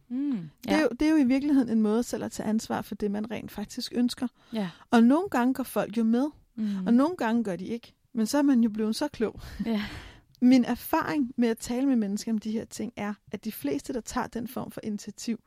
Mm, 0.09 0.33
ja. 0.33 0.39
det, 0.63 0.79
er 0.79 0.83
jo, 0.83 0.89
det 1.01 1.03
er 1.03 1.11
jo 1.11 1.17
i 1.17 1.25
virkeligheden 1.25 1.69
en 1.69 1.83
måde 1.83 2.03
selv 2.03 2.25
at 2.25 2.33
tage 2.33 2.49
ansvar 2.49 2.83
for 2.83 2.95
det, 2.95 3.11
man 3.11 3.31
rent 3.31 3.51
faktisk 3.51 3.93
ønsker. 3.95 4.29
Ja. 4.53 4.71
Og 4.91 5.03
nogle 5.03 5.29
gange 5.29 5.55
går 5.55 5.65
folk 5.65 5.97
jo 5.97 6.05
med, 6.05 6.27
mm. 6.55 6.87
og 6.87 6.95
nogle 6.95 7.17
gange 7.17 7.45
gør 7.45 7.57
de 7.57 7.67
ikke. 7.67 7.95
Men 8.13 8.27
så 8.27 8.39
er 8.39 8.43
man 8.43 8.61
jo 8.61 8.71
blevet 8.71 8.97
så 8.97 9.09
klog. 9.09 9.41
Ja. 9.67 9.85
Min 10.41 10.65
erfaring 10.65 11.33
med 11.37 11.49
at 11.49 11.59
tale 11.59 11.87
med 11.87 11.97
mennesker 11.97 12.33
om 12.33 12.39
de 12.39 12.51
her 12.51 12.65
ting 12.65 12.93
er, 12.97 13.15
at 13.33 13.45
de 13.45 13.53
fleste, 13.53 13.93
der 13.93 14.01
tager 14.01 14.27
den 14.27 14.49
form 14.49 14.71
for 14.71 14.81
initiativ, 14.85 15.41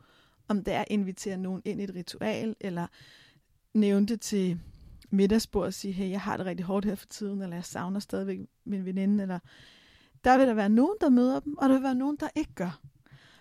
om 0.48 0.64
det 0.64 0.74
er 0.74 0.80
at 0.80 0.88
invitere 0.90 1.38
nogen 1.38 1.62
ind 1.66 1.82
i 1.82 1.84
et 1.84 1.96
ritual, 1.96 2.56
eller 2.60 2.88
nævne 3.74 4.06
det 4.06 4.22
til 4.22 4.60
middagsbord 5.10 5.66
og 5.66 5.74
sige, 5.74 5.92
hey, 5.92 6.10
jeg 6.10 6.22
har 6.22 6.38
det 6.38 6.46
rigtig 6.46 6.66
hårdt 6.66 6.86
her 6.86 6.96
for 6.96 7.06
tiden, 7.06 7.42
eller 7.42 7.56
jeg 7.56 7.66
savner 7.66 8.00
stadigvæk 8.00 8.40
min 8.66 8.86
veninde, 8.86 9.22
eller 9.22 9.40
der 10.24 10.38
vil 10.38 10.48
der 10.48 10.54
være 10.54 10.70
nogen, 10.70 10.96
der 11.02 11.10
møder 11.10 11.40
dem, 11.40 11.58
og 11.58 11.70
der 11.70 11.76
vil 11.76 11.84
være 11.84 11.96
nogen, 11.96 12.18
der 12.20 12.28
ikke 12.36 12.54
gør. 12.56 12.82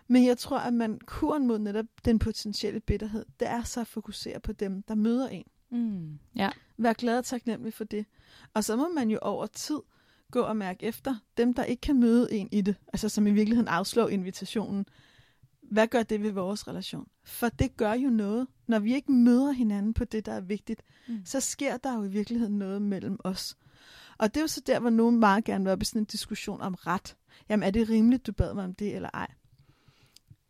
Men 0.08 0.24
jeg 0.24 0.38
tror, 0.38 0.58
at 0.58 0.74
man 0.74 1.00
kuren 1.06 1.46
mod 1.46 1.58
netop 1.58 1.86
den 2.04 2.18
potentielle 2.18 2.80
bitterhed, 2.80 3.24
det 3.40 3.48
er 3.48 3.62
så 3.62 3.80
at 3.80 3.86
fokusere 3.86 4.40
på 4.40 4.52
dem, 4.52 4.82
der 4.82 4.94
møder 4.94 5.28
en. 5.28 5.44
Mm, 5.70 6.18
ja. 6.36 6.50
Vær 6.76 6.92
glad 6.92 7.18
og 7.18 7.24
taknemmelig 7.24 7.74
for 7.74 7.84
det. 7.84 8.06
Og 8.54 8.64
så 8.64 8.76
må 8.76 8.88
man 8.88 9.10
jo 9.10 9.18
over 9.22 9.46
tid 9.46 9.78
gå 10.30 10.40
og 10.40 10.56
mærke 10.56 10.86
efter 10.86 11.16
dem, 11.36 11.54
der 11.54 11.64
ikke 11.64 11.80
kan 11.80 12.00
møde 12.00 12.32
en 12.32 12.48
i 12.52 12.60
det, 12.60 12.76
altså 12.92 13.08
som 13.08 13.26
i 13.26 13.30
virkeligheden 13.30 13.68
afslår 13.68 14.08
invitationen. 14.08 14.86
Hvad 15.62 15.86
gør 15.86 16.02
det 16.02 16.22
ved 16.22 16.30
vores 16.30 16.68
relation? 16.68 17.06
For 17.24 17.48
det 17.48 17.76
gør 17.76 17.92
jo 17.92 18.10
noget. 18.10 18.46
Når 18.66 18.78
vi 18.78 18.94
ikke 18.94 19.12
møder 19.12 19.52
hinanden 19.52 19.94
på 19.94 20.04
det, 20.04 20.26
der 20.26 20.32
er 20.32 20.40
vigtigt, 20.40 20.82
mm. 21.08 21.20
så 21.24 21.40
sker 21.40 21.76
der 21.76 21.94
jo 21.94 22.04
i 22.04 22.08
virkeligheden 22.08 22.58
noget 22.58 22.82
mellem 22.82 23.18
os. 23.24 23.56
Og 24.18 24.34
det 24.34 24.40
er 24.40 24.42
jo 24.42 24.46
så 24.46 24.60
der, 24.66 24.80
hvor 24.80 24.90
nogen 24.90 25.20
meget 25.20 25.44
gerne 25.44 25.64
vil 25.64 25.72
op 25.72 25.82
i 25.82 25.84
sådan 25.84 26.02
en 26.02 26.04
diskussion 26.04 26.60
om 26.60 26.74
ret. 26.74 27.16
Jamen, 27.48 27.62
er 27.62 27.70
det 27.70 27.88
rimeligt, 27.88 28.26
du 28.26 28.32
bad 28.32 28.54
mig 28.54 28.64
om 28.64 28.74
det 28.74 28.94
eller 28.94 29.10
ej? 29.14 29.26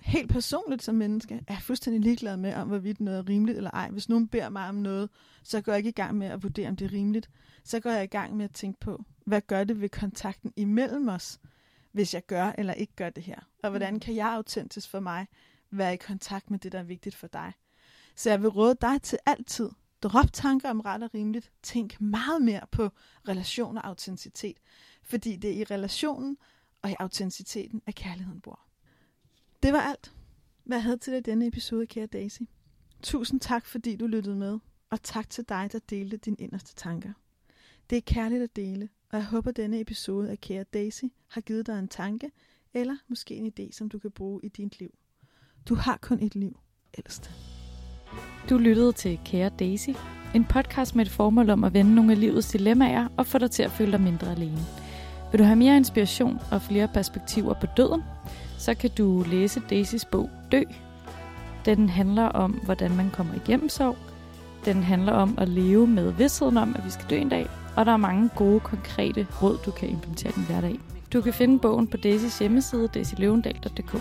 Helt 0.00 0.30
personligt 0.30 0.82
som 0.82 0.94
menneske 0.94 1.34
er 1.34 1.54
jeg 1.54 1.62
fuldstændig 1.62 2.02
ligeglad 2.02 2.36
med, 2.36 2.54
om 2.54 2.68
hvorvidt 2.68 3.00
noget 3.00 3.18
er 3.18 3.28
rimeligt 3.28 3.56
eller 3.56 3.70
ej. 3.70 3.90
Hvis 3.90 4.08
nogen 4.08 4.28
beder 4.28 4.48
mig 4.48 4.68
om 4.68 4.74
noget, 4.74 5.10
så 5.42 5.60
går 5.60 5.72
jeg 5.72 5.78
ikke 5.78 5.88
i 5.88 5.92
gang 5.92 6.18
med 6.18 6.26
at 6.26 6.42
vurdere, 6.42 6.68
om 6.68 6.76
det 6.76 6.84
er 6.84 6.92
rimeligt. 6.92 7.30
Så 7.64 7.80
går 7.80 7.90
jeg 7.90 8.04
i 8.04 8.06
gang 8.06 8.36
med 8.36 8.44
at 8.44 8.52
tænke 8.52 8.80
på, 8.80 9.04
hvad 9.24 9.40
gør 9.40 9.64
det 9.64 9.80
ved 9.80 9.88
kontakten 9.88 10.52
imellem 10.56 11.08
os, 11.08 11.40
hvis 11.92 12.14
jeg 12.14 12.26
gør 12.26 12.52
eller 12.58 12.72
ikke 12.72 12.92
gør 12.96 13.10
det 13.10 13.22
her? 13.22 13.38
Og 13.62 13.70
hvordan 13.70 13.92
mm. 13.94 14.00
kan 14.00 14.16
jeg 14.16 14.32
autentisk 14.32 14.90
for 14.90 15.00
mig 15.00 15.26
være 15.70 15.94
i 15.94 15.96
kontakt 15.96 16.50
med 16.50 16.58
det, 16.58 16.72
der 16.72 16.78
er 16.78 16.82
vigtigt 16.82 17.14
for 17.14 17.26
dig? 17.26 17.52
Så 18.16 18.30
jeg 18.30 18.42
vil 18.42 18.50
råde 18.50 18.76
dig 18.80 19.02
til 19.02 19.18
altid 19.26 19.70
Drop 20.02 20.32
tanker 20.32 20.70
om 20.70 20.80
ret 20.80 21.02
og 21.02 21.14
rimeligt. 21.14 21.52
Tænk 21.62 22.00
meget 22.00 22.42
mere 22.42 22.66
på 22.72 22.90
relation 23.28 23.78
og 23.78 23.86
autenticitet. 23.86 24.56
Fordi 25.02 25.36
det 25.36 25.50
er 25.50 25.54
i 25.54 25.64
relationen 25.64 26.36
og 26.82 26.90
i 26.90 26.94
autenticiteten, 26.98 27.82
at 27.86 27.94
kærligheden 27.94 28.40
bor. 28.40 28.60
Det 29.62 29.72
var 29.72 29.80
alt, 29.80 30.12
hvad 30.64 30.76
jeg 30.76 30.82
havde 30.82 30.96
til 30.96 31.12
dig 31.12 31.18
i 31.18 31.22
denne 31.22 31.46
episode, 31.46 31.86
kære 31.86 32.06
Daisy. 32.06 32.42
Tusind 33.02 33.40
tak, 33.40 33.66
fordi 33.66 33.96
du 33.96 34.06
lyttede 34.06 34.36
med, 34.36 34.58
og 34.90 35.02
tak 35.02 35.30
til 35.30 35.44
dig, 35.48 35.68
der 35.72 35.78
delte 35.78 36.16
dine 36.16 36.36
inderste 36.38 36.74
tanker. 36.74 37.12
Det 37.90 37.98
er 37.98 38.02
kærligt 38.02 38.42
at 38.42 38.56
dele, 38.56 38.88
og 39.10 39.18
jeg 39.18 39.26
håber, 39.26 39.50
at 39.50 39.56
denne 39.56 39.80
episode 39.80 40.30
af 40.30 40.40
Kære 40.40 40.64
Daisy 40.64 41.04
har 41.28 41.40
givet 41.40 41.66
dig 41.66 41.78
en 41.78 41.88
tanke, 41.88 42.30
eller 42.74 42.96
måske 43.08 43.34
en 43.34 43.52
idé, 43.58 43.72
som 43.72 43.88
du 43.88 43.98
kan 43.98 44.10
bruge 44.10 44.40
i 44.42 44.48
dit 44.48 44.78
liv. 44.78 44.94
Du 45.68 45.74
har 45.74 45.96
kun 45.96 46.22
et 46.22 46.34
liv, 46.34 46.60
ældste. 46.98 47.30
Du 48.50 48.58
lyttede 48.58 48.92
til 48.92 49.18
Kære 49.24 49.50
Daisy, 49.58 49.90
en 50.34 50.44
podcast 50.44 50.96
med 50.96 51.06
et 51.06 51.12
formål 51.12 51.50
om 51.50 51.64
at 51.64 51.74
vende 51.74 51.94
nogle 51.94 52.12
af 52.12 52.20
livets 52.20 52.48
dilemmaer 52.48 53.08
og 53.16 53.26
få 53.26 53.38
dig 53.38 53.50
til 53.50 53.62
at 53.62 53.70
føle 53.70 53.92
dig 53.92 54.00
mindre 54.00 54.30
alene. 54.30 54.58
Vil 55.32 55.38
du 55.38 55.44
have 55.44 55.56
mere 55.56 55.76
inspiration 55.76 56.40
og 56.50 56.62
flere 56.62 56.88
perspektiver 56.88 57.54
på 57.54 57.66
døden, 57.76 58.02
så 58.58 58.74
kan 58.74 58.90
du 58.98 59.24
læse 59.30 59.62
Daisys 59.70 60.04
bog 60.04 60.30
Dø. 60.52 60.62
Den 61.64 61.88
handler 61.88 62.26
om, 62.26 62.52
hvordan 62.52 62.96
man 62.96 63.10
kommer 63.10 63.34
igennem 63.34 63.68
sorg. 63.68 63.96
Den 64.64 64.82
handler 64.82 65.12
om 65.12 65.34
at 65.38 65.48
leve 65.48 65.86
med 65.86 66.12
vidstheden 66.12 66.56
om, 66.56 66.74
at 66.78 66.84
vi 66.84 66.90
skal 66.90 67.10
dø 67.10 67.16
en 67.16 67.28
dag. 67.28 67.46
Og 67.76 67.86
der 67.86 67.92
er 67.92 67.96
mange 67.96 68.30
gode, 68.36 68.60
konkrete 68.60 69.26
råd, 69.42 69.58
du 69.66 69.70
kan 69.70 69.88
implementere 69.88 70.32
i 70.32 70.34
din 70.34 70.44
hverdag. 70.44 70.78
Du 71.12 71.20
kan 71.20 71.32
finde 71.32 71.58
bogen 71.58 71.86
på 71.86 71.96
Daisys 71.96 72.38
hjemmeside, 72.38 72.88
daisyløvendal.dk. 72.88 73.96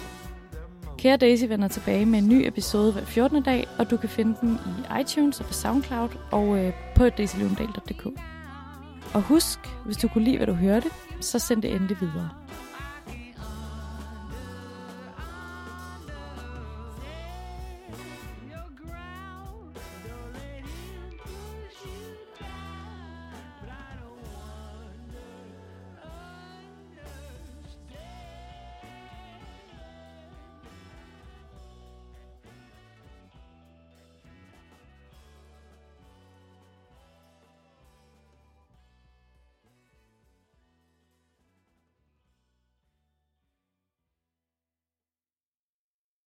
Kære 0.97 1.17
Daisy 1.17 1.45
vender 1.45 1.67
tilbage 1.67 2.05
med 2.05 2.19
en 2.19 2.29
ny 2.29 2.47
episode 2.47 2.91
hver 2.91 3.05
14. 3.05 3.43
dag, 3.43 3.67
og 3.77 3.91
du 3.91 3.97
kan 3.97 4.09
finde 4.09 4.35
den 4.41 4.59
i 4.67 5.01
iTunes 5.01 5.39
og 5.39 5.45
på 5.45 5.53
SoundCloud 5.53 6.09
og 6.31 6.57
øh, 6.57 6.73
på 6.95 7.09
daisylundal.dk. 7.09 8.05
Og 9.13 9.21
husk, 9.21 9.59
hvis 9.85 9.97
du 9.97 10.07
kunne 10.07 10.23
lide, 10.23 10.37
hvad 10.37 10.47
du 10.47 10.53
hørte, 10.53 10.89
så 11.21 11.39
send 11.39 11.61
det 11.61 11.75
endelig 11.75 11.97
videre. 12.01 12.29